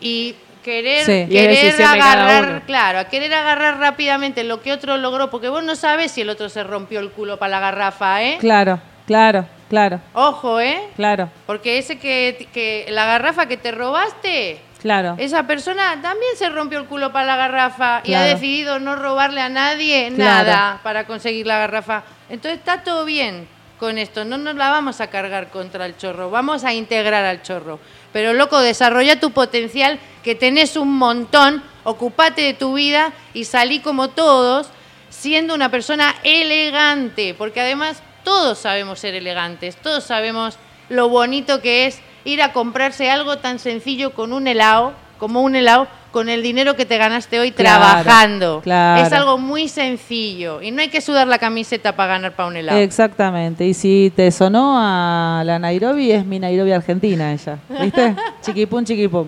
[0.00, 1.26] y querer, Sí.
[1.28, 6.12] Querer agarrar, claro, a querer agarrar rápidamente lo que otro logró, porque vos no sabes
[6.12, 8.36] si el otro se rompió el culo para la garrafa, ¿eh?
[8.40, 10.80] Claro, claro, claro, Ojo, ¿eh?
[10.96, 15.14] claro, Porque ese que, que la garrafa que te robaste, claro.
[15.18, 19.40] esa persona también se rompió el culo para la garrafa y ha decidido no robarle
[19.40, 20.46] a nadie Claro.
[20.50, 22.02] nada para conseguir la garrafa.
[22.28, 23.46] Entonces está todo bien
[23.78, 27.42] con esto, no nos la vamos a cargar contra el chorro, vamos a integrar al
[27.42, 27.78] chorro.
[28.12, 33.78] Pero loco, desarrolla tu potencial, que tenés un montón, ocupate de tu vida y salí
[33.78, 34.68] como todos,
[35.10, 40.58] siendo una persona elegante, porque además todos sabemos ser elegantes, todos sabemos
[40.90, 45.56] lo bonito que es ir a comprarse algo tan sencillo con un helado, como un
[45.56, 48.60] helado, con el dinero que te ganaste hoy Claro, trabajando.
[48.62, 49.06] claro.
[49.06, 52.56] Es algo muy sencillo y no hay que sudar la camiseta para ganar para un
[52.56, 52.78] helado.
[52.78, 53.66] Exactamente.
[53.66, 57.58] Y si te sonó a la Nairobi, es mi Nairobi argentina ella.
[57.82, 58.16] ¿Viste?
[58.42, 59.26] chiquipum, chiquipum.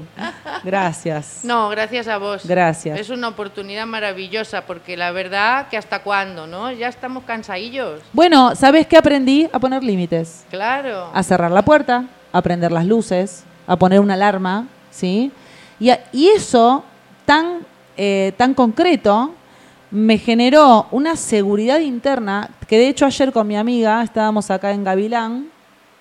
[0.64, 1.40] Gracias.
[1.44, 2.46] No, gracias a vos.
[2.46, 2.98] Gracias.
[2.98, 6.70] Es una oportunidad maravillosa porque la verdad que hasta cuándo, ¿no?
[6.72, 8.00] Ya estamos cansadillos.
[8.12, 9.48] Bueno, ¿sabes qué aprendí?
[9.52, 10.44] A poner límites.
[10.50, 11.10] Claro.
[11.12, 15.30] A cerrar la puerta, a prender las luces, a poner una alarma, ¿sí?
[15.80, 16.84] Y, a- y eso
[17.24, 17.66] tan,
[17.96, 19.34] eh, tan concreto
[19.90, 24.84] me generó una seguridad interna que de hecho ayer con mi amiga estábamos acá en
[24.84, 25.48] Gavilán,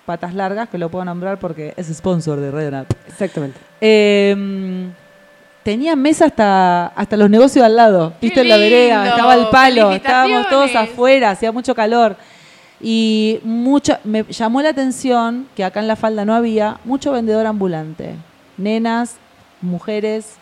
[0.06, 2.92] Patas Largas, que lo puedo nombrar porque es sponsor de Radio Nat.
[3.08, 3.58] Exactamente.
[3.80, 4.88] Eh,
[5.64, 9.48] tenía mesa hasta, hasta los negocios al lado, ¡Qué viste en la vereda, estaba el
[9.48, 12.16] palo, estábamos todos afuera, hacía mucho calor.
[12.82, 17.46] Y mucho, me llamó la atención que acá en la falda no había mucho vendedor
[17.46, 18.14] ambulante.
[18.56, 19.16] Nenas,
[19.60, 20.36] mujeres,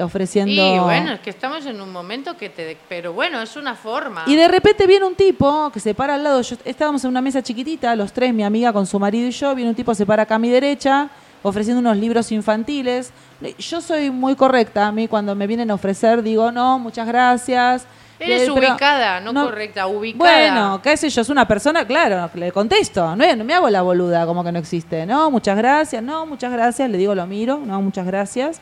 [0.00, 0.74] ofreciendo...
[0.74, 2.76] Y bueno, es que estamos en un momento que te...
[2.88, 4.24] Pero bueno, es una forma.
[4.26, 6.40] Y de repente viene un tipo que se para al lado.
[6.40, 9.54] Yo, estábamos en una mesa chiquitita, los tres, mi amiga con su marido y yo.
[9.54, 11.10] Viene un tipo, se para acá a mi derecha,
[11.42, 13.12] ofreciendo unos libros infantiles.
[13.58, 14.86] Yo soy muy correcta.
[14.86, 17.86] A mí, cuando me vienen a ofrecer, digo, no, muchas gracias.
[18.24, 20.18] Eres pero- ubicada, no, correcta, ubicada.
[20.30, 23.14] Bueno, qué sé yo, es una persona, claro, le contesto.
[23.16, 25.06] No, no me hago la boluda, como que no existe.
[25.06, 26.88] No, muchas gracias, no, muchas gracias.
[26.90, 28.60] Le digo, lo miro, no, muchas gracias.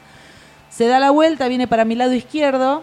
[0.68, 2.82] Se da la vuelta, viene para mi lado izquierdo.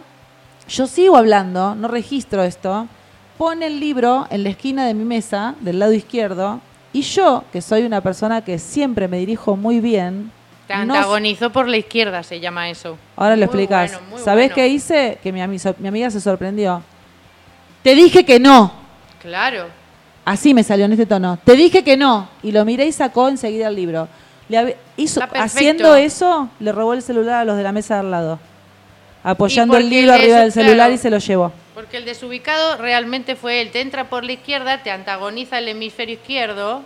[0.69, 2.87] Yo sigo hablando, no registro esto.
[3.37, 6.59] Pone el libro en la esquina de mi mesa, del lado izquierdo.
[6.91, 10.31] Y yo, que soy una persona que siempre me dirijo muy bien.
[10.67, 12.97] Te no- antagonizó por la izquierda, se llama eso.
[13.15, 13.91] ahora lo Muy explicas.
[14.09, 14.55] bueno, ¿Sabés bueno.
[14.55, 15.17] qué hice?
[15.23, 16.83] Que mi, ami- so- mi amiga se sorprendió.
[17.83, 18.71] Te dije que no.
[19.21, 19.65] Claro.
[20.25, 21.39] Así me salió en este tono.
[21.43, 22.27] Te dije que no.
[22.43, 24.09] Y lo miré y sacó enseguida el libro.
[24.49, 28.11] Le hizo, haciendo eso, le robó el celular a los de la mesa de al
[28.11, 28.39] lado.
[29.23, 30.93] Apoyando el libro el arriba su- del celular claro.
[30.93, 31.51] y se lo llevó.
[31.73, 33.71] Porque el desubicado realmente fue él.
[33.71, 36.81] Te entra por la izquierda, te antagoniza el hemisferio izquierdo.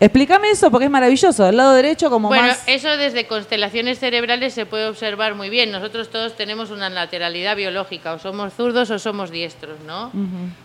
[0.00, 1.44] Explícame eso porque es maravilloso.
[1.44, 2.62] Del lado derecho como bueno, más...
[2.66, 5.70] eso desde constelaciones cerebrales se puede observar muy bien.
[5.70, 10.10] Nosotros todos tenemos una lateralidad biológica, o somos zurdos o somos diestros, ¿no?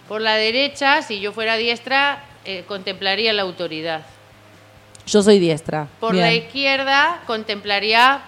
[0.07, 4.01] Por la derecha, si yo fuera diestra, eh, contemplaría la autoridad.
[5.05, 5.88] Yo soy diestra.
[5.99, 6.25] Por Bien.
[6.25, 8.21] la izquierda, contemplaría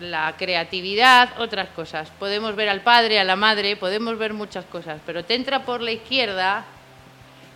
[0.00, 2.08] la creatividad, otras cosas.
[2.18, 5.80] Podemos ver al padre, a la madre, podemos ver muchas cosas, pero te entra por
[5.80, 6.64] la izquierda,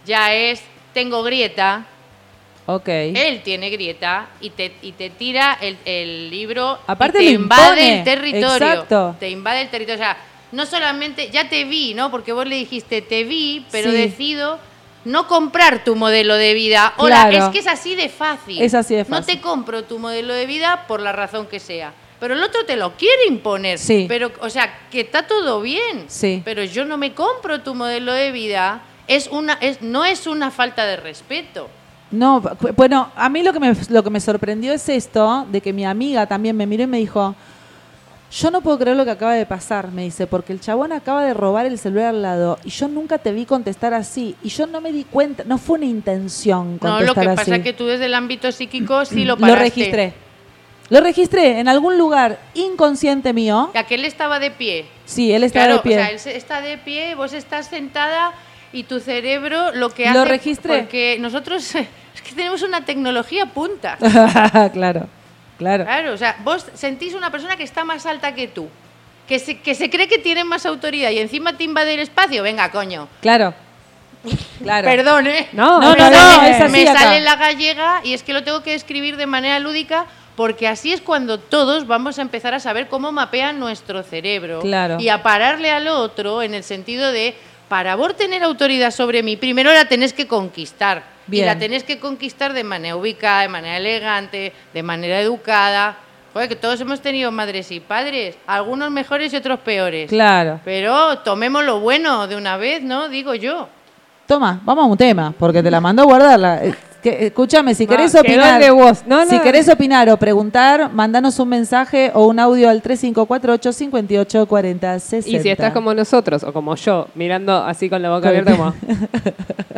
[0.05, 1.87] ya es, tengo grieta,
[2.67, 2.89] Ok.
[2.89, 7.69] él tiene grieta y te, y te tira el, el libro Aparte y te invade
[7.83, 8.49] impone, el territorio.
[8.55, 9.17] exacto.
[9.21, 9.95] Te invade el territorio.
[10.01, 10.17] O sea,
[10.53, 12.11] no solamente, ya te vi, ¿no?
[12.11, 13.97] Porque vos le dijiste, te vi, pero Sí.
[13.97, 14.59] decido
[15.05, 16.93] no comprar tu modelo de vida.
[16.97, 17.47] Hola, Claro.
[17.47, 18.61] es que es así de fácil.
[18.61, 19.37] Es así de No fácil.
[19.37, 21.93] te compro tu modelo de vida por la razón que sea.
[22.19, 23.79] Pero el otro te lo quiere imponer.
[23.79, 24.07] Sí.
[24.09, 26.07] Pero, o sea, que está todo bien.
[26.09, 26.43] Sí.
[26.45, 28.83] Pero yo no me compro tu modelo de vida.
[29.07, 31.69] Es una, es, no es una falta de respeto.
[32.11, 35.61] No, bu- bueno, a mí lo que, me, lo que me sorprendió es esto, de
[35.61, 37.35] que mi amiga también me miró y me dijo,
[38.31, 41.25] yo no puedo creer lo que acaba de pasar, me dice, porque el chabón acaba
[41.25, 44.67] de robar el celular al lado y yo nunca te vi contestar así y yo
[44.67, 47.37] no me di cuenta, no fue una intención No, contestar lo que así.
[47.51, 49.63] pasa es que tú desde el ámbito psíquico sí lo lo paraste.
[49.65, 50.15] registré.
[50.89, 53.71] Lo registré en algún lugar inconsciente mío.
[53.73, 54.87] Que aquel estaba de pie.
[55.05, 55.97] Sí, él estaba claro, de pie.
[55.97, 58.33] o sea, él está de pie, vos estás sentada
[58.77, 60.29] y tu cerebro lo que Lo hace...
[60.29, 60.79] registré.
[60.83, 61.75] Porque nosotros
[62.15, 63.97] es que tenemos una tecnología punta.
[64.73, 65.07] claro,
[65.59, 65.85] claro.
[65.85, 68.69] Claro, o sea, vos sentís una persona que está más alta que tú,
[69.27, 72.43] que se, que se cree que tiene más autoridad y encima te invade el espacio.
[72.43, 73.09] Venga, coño.
[73.21, 73.55] Claro.
[74.63, 74.89] Claro.
[74.89, 75.49] Perdón, ¿eh?
[75.53, 76.99] No, No, no, no, es así Me acá.
[76.99, 80.93] sale la gallega y es que lo tengo que describir de manera lúdica porque así
[80.93, 84.97] es cuando todos vamos a empezar a saber cómo mapean nuestro cerebro Claro.
[85.01, 87.37] y a pararle al otro en el sentido de,
[87.69, 91.17] para vos tener autoridad sobre mí, primero la tenés que conquistar.
[91.27, 91.45] Bien.
[91.45, 95.97] Y la tenés que conquistar de manera ubicada, de manera elegante, de manera educada.
[96.33, 100.09] Joder, que todos hemos tenido madres y padres, algunos mejores y otros peores.
[100.09, 100.61] Claro.
[100.65, 103.09] Pero tomemos lo bueno de una vez, ¿no?
[103.09, 103.69] Digo yo.
[104.27, 106.63] Toma, vamos a un tema, porque te la mandó a guardarla.
[107.07, 109.05] Que- escúchame, si querés opinar, vos.
[109.07, 114.47] No, si querés opinar o preguntar, mandanos un mensaje o un audio al 3548 58
[114.47, 115.29] 40 60.
[115.31, 118.75] Y si estás como nosotros, o como yo, mirando así con la boca abierta, como,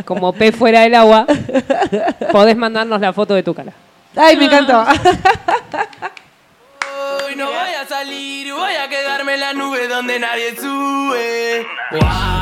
[0.06, 1.26] como pez fuera del agua,
[2.32, 3.74] podés mandarnos la foto de tu cara.
[4.16, 4.82] Ay, me encantó.
[7.39, 11.64] No voy a salir, voy a quedarme en la nube donde nadie sube.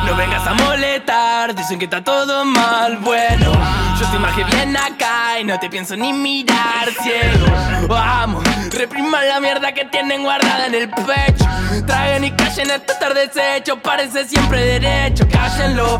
[0.07, 2.97] No vengas a molestar, dicen que está todo mal.
[2.97, 3.53] Bueno,
[3.99, 7.87] yo estoy más que bien acá y no te pienso ni mirar ciego.
[7.87, 11.45] Vamos, repriman la mierda que tienen guardada en el pecho.
[11.85, 15.27] Traigan y callen esto estar deshecho, parece siempre derecho.
[15.31, 15.99] Cállenlo,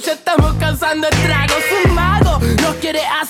[0.00, 1.64] Cinco minutos acá y ya estamos causando estragos.
[1.84, 2.38] Un mago
[2.80, 3.29] quiere hacer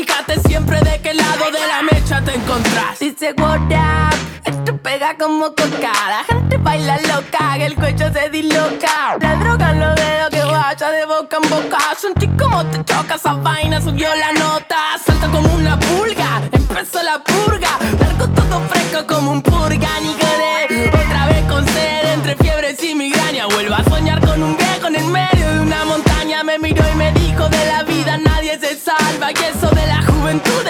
[0.01, 2.99] fíjate siempre de qué lado de la mecha te encontrás.
[2.99, 5.91] Dice what up, esto pega como coca.
[6.09, 9.17] La gente baila loca, que el cuello se disloca.
[9.19, 11.77] La droga los dedos que vaya de boca en boca.
[11.99, 14.77] Sentí como te choca esa vaina, subió la nota.
[15.05, 17.77] Salta como una pulga, empezó la purga.
[17.99, 19.89] Largo todo fresco como un purga,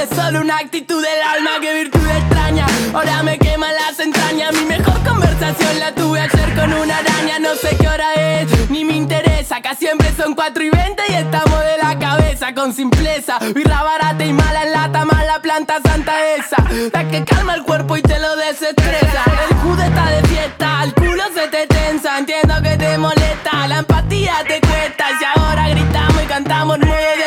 [0.02, 1.60] es solo una actitud del alma.
[1.62, 4.54] Que virtud extraña, ahora me quema las entrañas.
[4.54, 7.40] Mi mejor conversación la tuve ayer con una araña.
[7.40, 9.58] No sé qué hora es, ni me interesa.
[9.58, 13.40] Acá siempre son 4 y 20 y estamos de la cabeza con simpleza.
[13.54, 16.58] Birra barata y mala en lata, mala planta santa esa.
[16.94, 19.24] La que calma el cuerpo y te lo desestresa.
[19.50, 22.18] El jude está de fiesta, el culo se te tensa.
[22.18, 25.06] Entiendo que te molesta, la empatía te cuesta.
[25.20, 27.21] Y ahora gritamos y cantamos nueve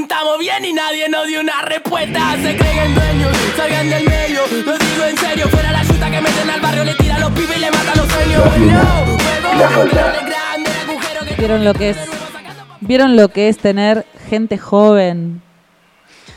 [0.00, 2.34] preguntamos bien y nadie nos dio una respuesta.
[2.42, 4.40] Se creen dueños, salgan del medio.
[4.64, 7.30] Lo digo en serio, fuera la chuta que meten al barrio, le tira a los
[7.32, 8.58] pibes y le matan los sueños.
[8.60, 11.98] No, huevo, grande, el agujero que ¿Vieron lo que es?
[12.80, 15.42] ¿Vieron lo que es tener gente joven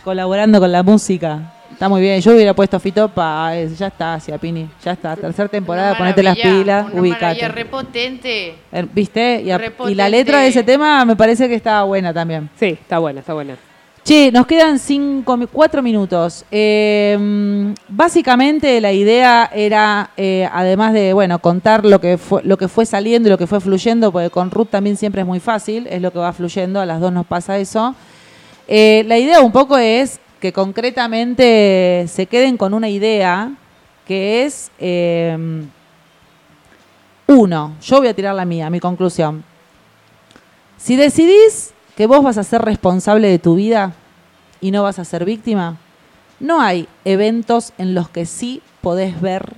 [0.04, 1.53] colaborando con la música?
[1.74, 2.22] Está muy bien.
[2.22, 3.78] Yo hubiera puesto Fito Páez.
[3.78, 4.70] Ya está, Ciapini.
[4.84, 5.16] Ya está.
[5.16, 7.48] Tercera temporada, ponete las pilas, una ubicate.
[7.50, 8.56] repotente.
[8.72, 9.42] Eh, ¿Viste?
[9.42, 9.96] Y, a- y Repotente.
[9.96, 12.50] la letra de ese tema me parece que estaba buena también.
[12.60, 13.58] Sí, está buena, está buena.
[14.06, 16.44] Che, nos quedan cinco, cuatro minutos.
[16.52, 22.68] Eh, básicamente la idea era, eh, además de bueno, contar lo que fue, lo que
[22.68, 25.88] fue saliendo y lo que fue fluyendo, porque con Ruth también siempre es muy fácil,
[25.90, 27.96] es lo que va fluyendo, a las dos nos pasa eso.
[28.68, 33.54] Eh, la idea un poco es que concretamente se queden con una idea
[34.06, 35.38] que es eh,
[37.28, 37.78] uno.
[37.82, 39.46] Yo voy a tirar la mía, mi conclusión.
[40.76, 43.94] Si decidís que vos vas a ser responsable de tu vida
[44.60, 45.78] y no vas a ser víctima,
[46.42, 49.54] no hay eventos en los que sí podés ver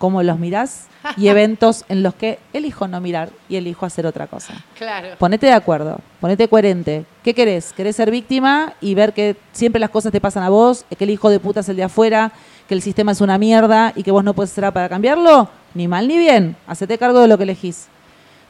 [0.00, 0.86] cómo los mirás
[1.18, 4.54] y eventos en los que elijo no mirar y elijo hacer otra cosa.
[4.78, 5.08] Claro.
[5.18, 7.04] Ponete de acuerdo, ponete coherente.
[7.22, 7.74] ¿Qué querés?
[7.74, 11.10] ¿Querés ser víctima y ver que siempre las cosas te pasan a vos, que el
[11.10, 12.32] hijo de puta es el de afuera,
[12.66, 15.50] que el sistema es una mierda y que vos no puedes hacer nada para cambiarlo?
[15.74, 16.56] Ni mal ni bien.
[16.66, 17.88] Hacete cargo de lo que elegís.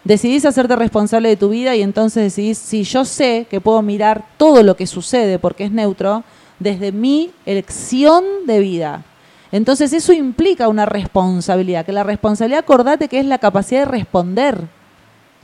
[0.04, 4.24] Decidís hacerte responsable de tu vida y entonces decidís, si yo sé que puedo mirar
[4.36, 6.22] todo lo que sucede porque es neutro,
[6.60, 9.04] desde mi elección de vida.
[9.52, 14.68] Entonces eso implica una responsabilidad, que la responsabilidad, acordate que es la capacidad de responder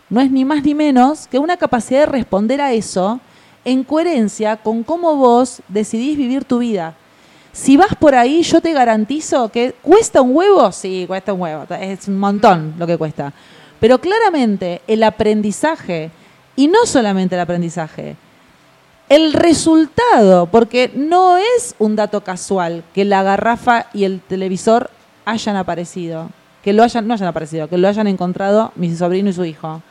[0.08, 3.20] no es ni más ni menos que una capacidad de responder a eso
[3.64, 6.94] en coherencia con cómo vos decidís vivir tu vida.
[7.52, 11.64] Si vas por ahí, yo te garantizo que cuesta un huevo, sí, cuesta un huevo,
[11.80, 13.32] es un montón lo que cuesta.
[13.80, 16.10] Pero claramente el aprendizaje,
[16.54, 18.16] y no solamente el aprendizaje,
[19.08, 24.90] el resultado, porque no es un dato casual que la garrafa y el televisor
[25.24, 26.30] hayan aparecido,
[26.62, 29.82] que lo hayan, no hayan aparecido, que lo hayan encontrado mi sobrino y su hijo.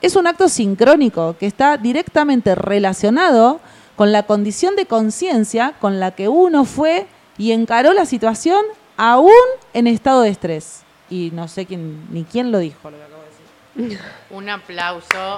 [0.00, 3.60] Es un acto sincrónico que está directamente relacionado
[3.96, 7.06] con la condición de conciencia con la que uno fue
[7.38, 8.62] y encaró la situación
[8.96, 9.32] aún
[9.74, 10.82] en estado de estrés.
[11.08, 12.90] Y no sé quién, ni quién lo dijo.
[12.90, 14.00] Lo que acabo de decir.
[14.30, 15.36] Un aplauso.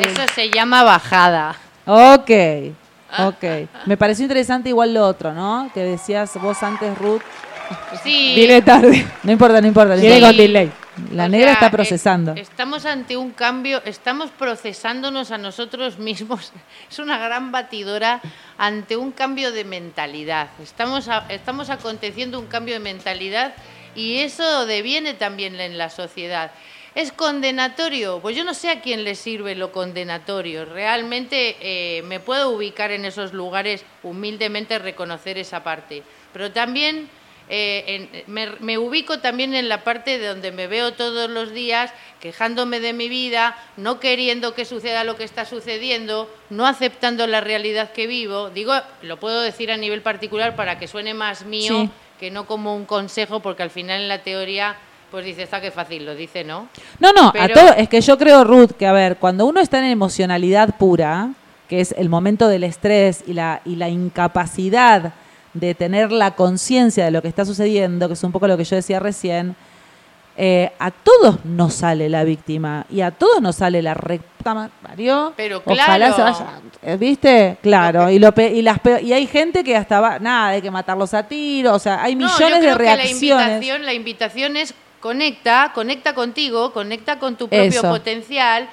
[0.00, 1.54] Eso se llama bajada.
[1.86, 2.30] Ok,
[3.18, 3.44] ok.
[3.86, 5.70] Me pareció interesante igual lo otro, ¿no?
[5.74, 7.22] Que decías vos antes, Ruth.
[8.02, 8.32] Sí.
[8.34, 9.06] Viene tarde.
[9.22, 9.94] No importa, no importa.
[9.94, 10.72] Viene con delay.
[11.10, 12.32] La O negra sea, está eh, procesando.
[12.34, 16.52] estamos ante un cambio, estamos procesándonos a nosotros mismos.
[16.90, 18.20] Es una gran batidora
[18.58, 20.48] ante un cambio de mentalidad.
[20.62, 23.54] Estamos, a- estamos aconteciendo un cambio de mentalidad
[23.94, 26.52] y eso deviene también en la sociedad.
[26.94, 28.20] ¿Es condenatorio?
[28.20, 30.64] Pues yo no sé a quién le sirve lo condenatorio.
[30.64, 36.04] Realmente eh, me puedo ubicar en esos lugares, humildemente reconocer esa parte.
[36.32, 37.08] Pero también
[37.48, 38.24] eh,
[38.60, 42.94] me ubico también en la parte de donde me veo todos los días quejándome de
[42.94, 48.06] mi vida, no queriendo que suceda lo que está sucediendo, no aceptando la realidad que
[48.06, 48.48] vivo.
[48.48, 48.72] Digo,
[49.02, 51.90] lo puedo decir a nivel particular para que suene más mío Sí.
[52.24, 54.76] Que no como un consejo, porque al final en la teoría
[55.10, 56.68] pues dices, está que fácil, lo dice, ¿no?
[56.98, 59.78] No, no, a todo, es que yo creo, Ruth, que a ver, cuando uno está
[59.78, 61.34] en emocionalidad pura,
[61.68, 65.12] que es el momento del estrés y la, y la incapacidad
[65.52, 68.64] de tener la conciencia de lo que está sucediendo, que es un poco lo que
[68.64, 69.54] yo decía recién,
[70.38, 73.92] eh, a todos nos sale la víctima y a todos nos sale la
[74.82, 75.32] Mario.
[75.36, 76.14] Pero Ojalá claro.
[76.16, 76.46] se vaya.
[76.82, 77.56] eh, ¿Viste?
[77.62, 78.10] Claro.
[78.10, 80.70] Y, lo pe- y, las pe- y hay gente que hasta va, nada, hay que
[80.70, 81.72] matarlos a tiro.
[81.74, 83.20] O sea, hay No, yo millones de creo que reacciones.
[83.46, 87.88] La invitación, la invitación es conecta, conecta contigo, conecta con tu propio Eso.
[87.88, 88.68] potencial,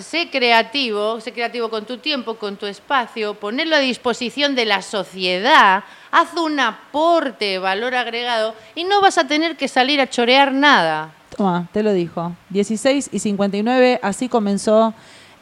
[0.00, 4.82] sé creativo, sé creativo con tu tiempo, con tu espacio, ponerlo a disposición de la
[4.82, 10.50] sociedad, haz un aporte, valor agregado y no vas a tener que salir a chorear
[10.52, 11.12] nada.
[11.40, 12.32] Toma, te lo dijo.
[12.50, 14.92] 16 y 59, así comenzó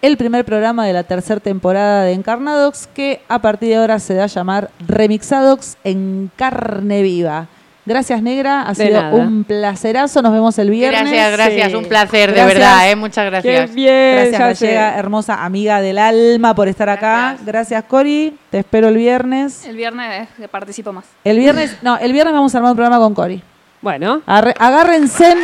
[0.01, 4.15] el primer programa de la tercera temporada de Encarnadox, que a partir de ahora se
[4.15, 7.49] da a llamar Remixadox en carne viva.
[7.85, 8.63] Gracias, Negra.
[8.69, 9.13] Ha De sido nada.
[9.17, 10.23] un placerazo.
[10.23, 11.01] Nos vemos el viernes.
[11.03, 11.75] Gracias, gracias, Sí.
[11.75, 12.95] un placer, de verdad, ¿eh?
[12.95, 13.71] muchas gracias.
[13.71, 14.61] Qué bien, Gracias.
[14.61, 17.31] Gallega, hermosa amiga del alma, por estar acá.
[17.31, 17.47] Gracias.
[17.47, 18.39] Gracias, Cori.
[18.53, 19.67] Te espero el viernes.
[19.67, 21.07] El viernes eh, participo más.
[21.25, 23.43] El viernes, no, el viernes vamos a armar un programa con Cori.
[23.81, 25.35] Bueno, Arre- agárrense,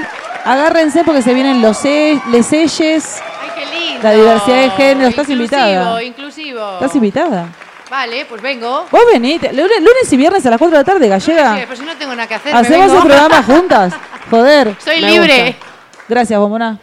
[0.44, 3.22] agárrense porque se vienen los se- les selles.
[3.22, 4.02] Ay, qué lindo.
[4.02, 6.02] La diversidad de género, estás invitada.
[6.02, 7.48] Inclusivo, ¿Estás invitada?
[7.90, 8.86] Vale, pues vengo.
[8.90, 11.66] Vos venite, lunes, lunes y viernes a las 4 de la tarde, Sí, gallega.
[11.66, 13.94] pues si no tengo nada que hacer, Hacemos un programa juntas.
[14.30, 14.74] Joder.
[14.82, 15.46] Soy libre.
[15.56, 15.66] gusta.
[16.08, 16.78] Gracias, Bombona.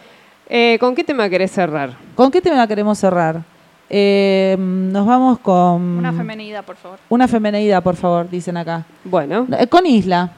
[0.48, 1.90] eh, ¿con qué tema querés cerrar?
[2.14, 3.42] ¿Con qué tema queremos cerrar?
[3.90, 5.98] Eh, nos vamos con...
[5.98, 6.98] Una femenidad, por favor.
[7.10, 8.84] Una femenidad, por favor, dicen acá.
[9.04, 10.30] Bueno, Eh, Con Isla.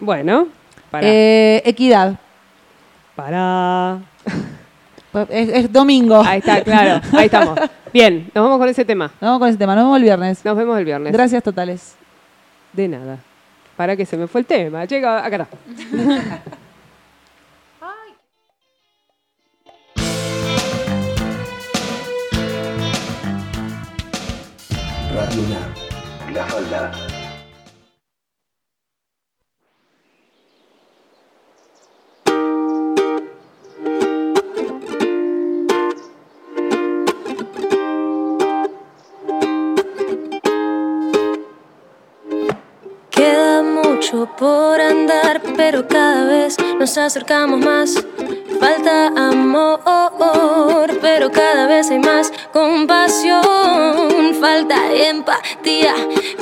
[0.00, 0.48] Bueno,
[0.90, 1.06] para.
[1.06, 2.18] Eh, equidad.
[3.14, 3.98] para.
[5.12, 6.20] Pues Es, es domingo.
[6.26, 7.58] Ahí está, claro, ahí estamos.
[7.92, 9.04] Bien, nos vamos con ese tema.
[9.20, 9.76] Nos vamos con ese tema.
[9.76, 10.44] Nos vemos el viernes.
[10.44, 11.12] Nos vemos el viernes.
[11.12, 11.94] Gracias totales.
[12.72, 13.18] De nada.
[13.76, 14.84] Para que se me fue el tema.
[14.84, 15.48] Llega, acá está.
[25.14, 25.42] Radio
[26.34, 27.13] La Falda.
[44.38, 47.94] Por andar, pero cada vez nos acercamos más.
[48.64, 53.42] Falta amor, pero cada vez hay más compasión.
[54.40, 55.94] Falta empatía,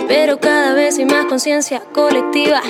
[0.07, 2.63] pero cada vez hay más conciencia colectiva.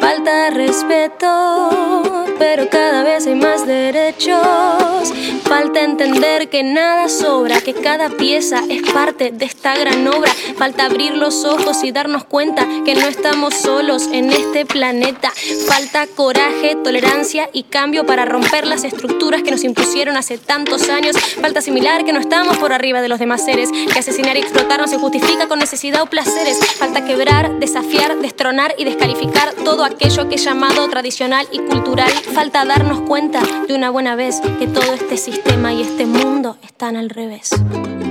[0.00, 2.00] Falta respeto,
[2.38, 5.12] pero cada vez hay más derechos.
[5.42, 10.32] Falta entender que nada sobra, que cada pieza es parte de esta gran obra.
[10.56, 15.32] Falta abrir los ojos y darnos cuenta que no estamos solos en este planeta.
[15.66, 18.99] Falta coraje, tolerancia y cambio para romper las estructuras
[19.42, 21.16] que nos impusieron hace tantos años.
[21.40, 24.80] Falta asimilar que no estamos por arriba de los demás seres, que asesinar y explotar
[24.80, 26.58] no se justifica con necesidad o placeres.
[26.76, 32.10] Falta quebrar, desafiar, destronar y descalificar todo aquello que es llamado tradicional y cultural.
[32.34, 36.96] Falta darnos cuenta de una buena vez que todo este sistema y este mundo están
[36.96, 37.50] al revés.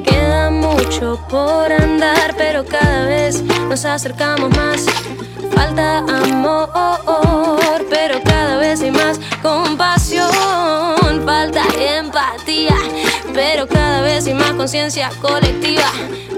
[0.04, 4.86] Queda mucho por andar, pero cada vez nos acercamos más.
[5.54, 10.68] Falta amor, pero cada vez hay más compasión.
[13.52, 15.91] Pero cada vez hay más conciencia colectiva.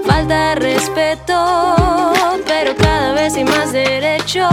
[0.06, 1.34] Falta respeto,
[2.46, 4.48] pero cada vez hay más derechos.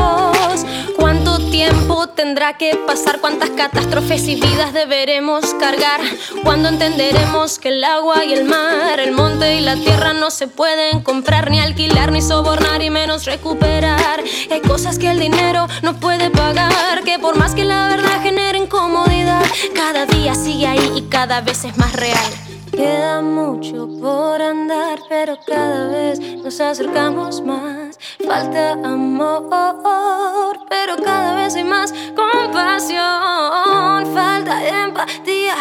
[0.97, 3.21] ¿Cuánto tiempo tendrá que pasar?
[3.21, 6.01] ¿Cuántas catástrofes y vidas deberemos cargar?
[6.43, 10.47] ¿Cuándo entenderemos que el agua y el mar, el monte y la tierra no se
[10.47, 14.21] pueden comprar, ni alquilar, ni sobornar, y menos recuperar?
[14.51, 18.57] Hay cosas que el dinero no puede pagar, que por más que la verdad genere
[18.57, 22.48] incomodidad, cada día sigue ahí y cada vez es más real.
[22.79, 27.99] Queda mucho por andar, pero cada vez nos acercamos más.
[28.25, 34.13] Falta amor, pero cada vez hay más compasión.
[34.13, 35.57] Falta empatía,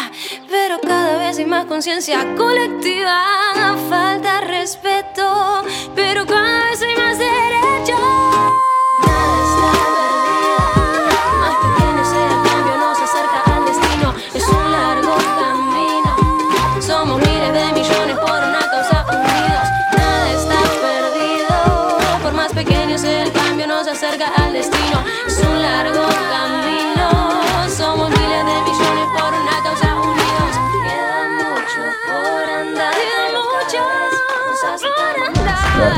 [0.49, 3.21] pero cada vez hay más conciencia colectiva.
[3.89, 5.63] Falta respeto,
[5.93, 8.28] pero cada vez hay más derechos.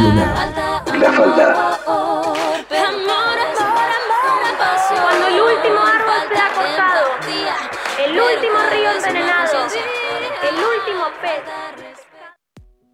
[0.02, 0.52] la.
[5.02, 7.02] Cuando el último árbol te ha cortado,
[8.00, 9.68] el último río envenenado,
[10.44, 11.91] el último pez.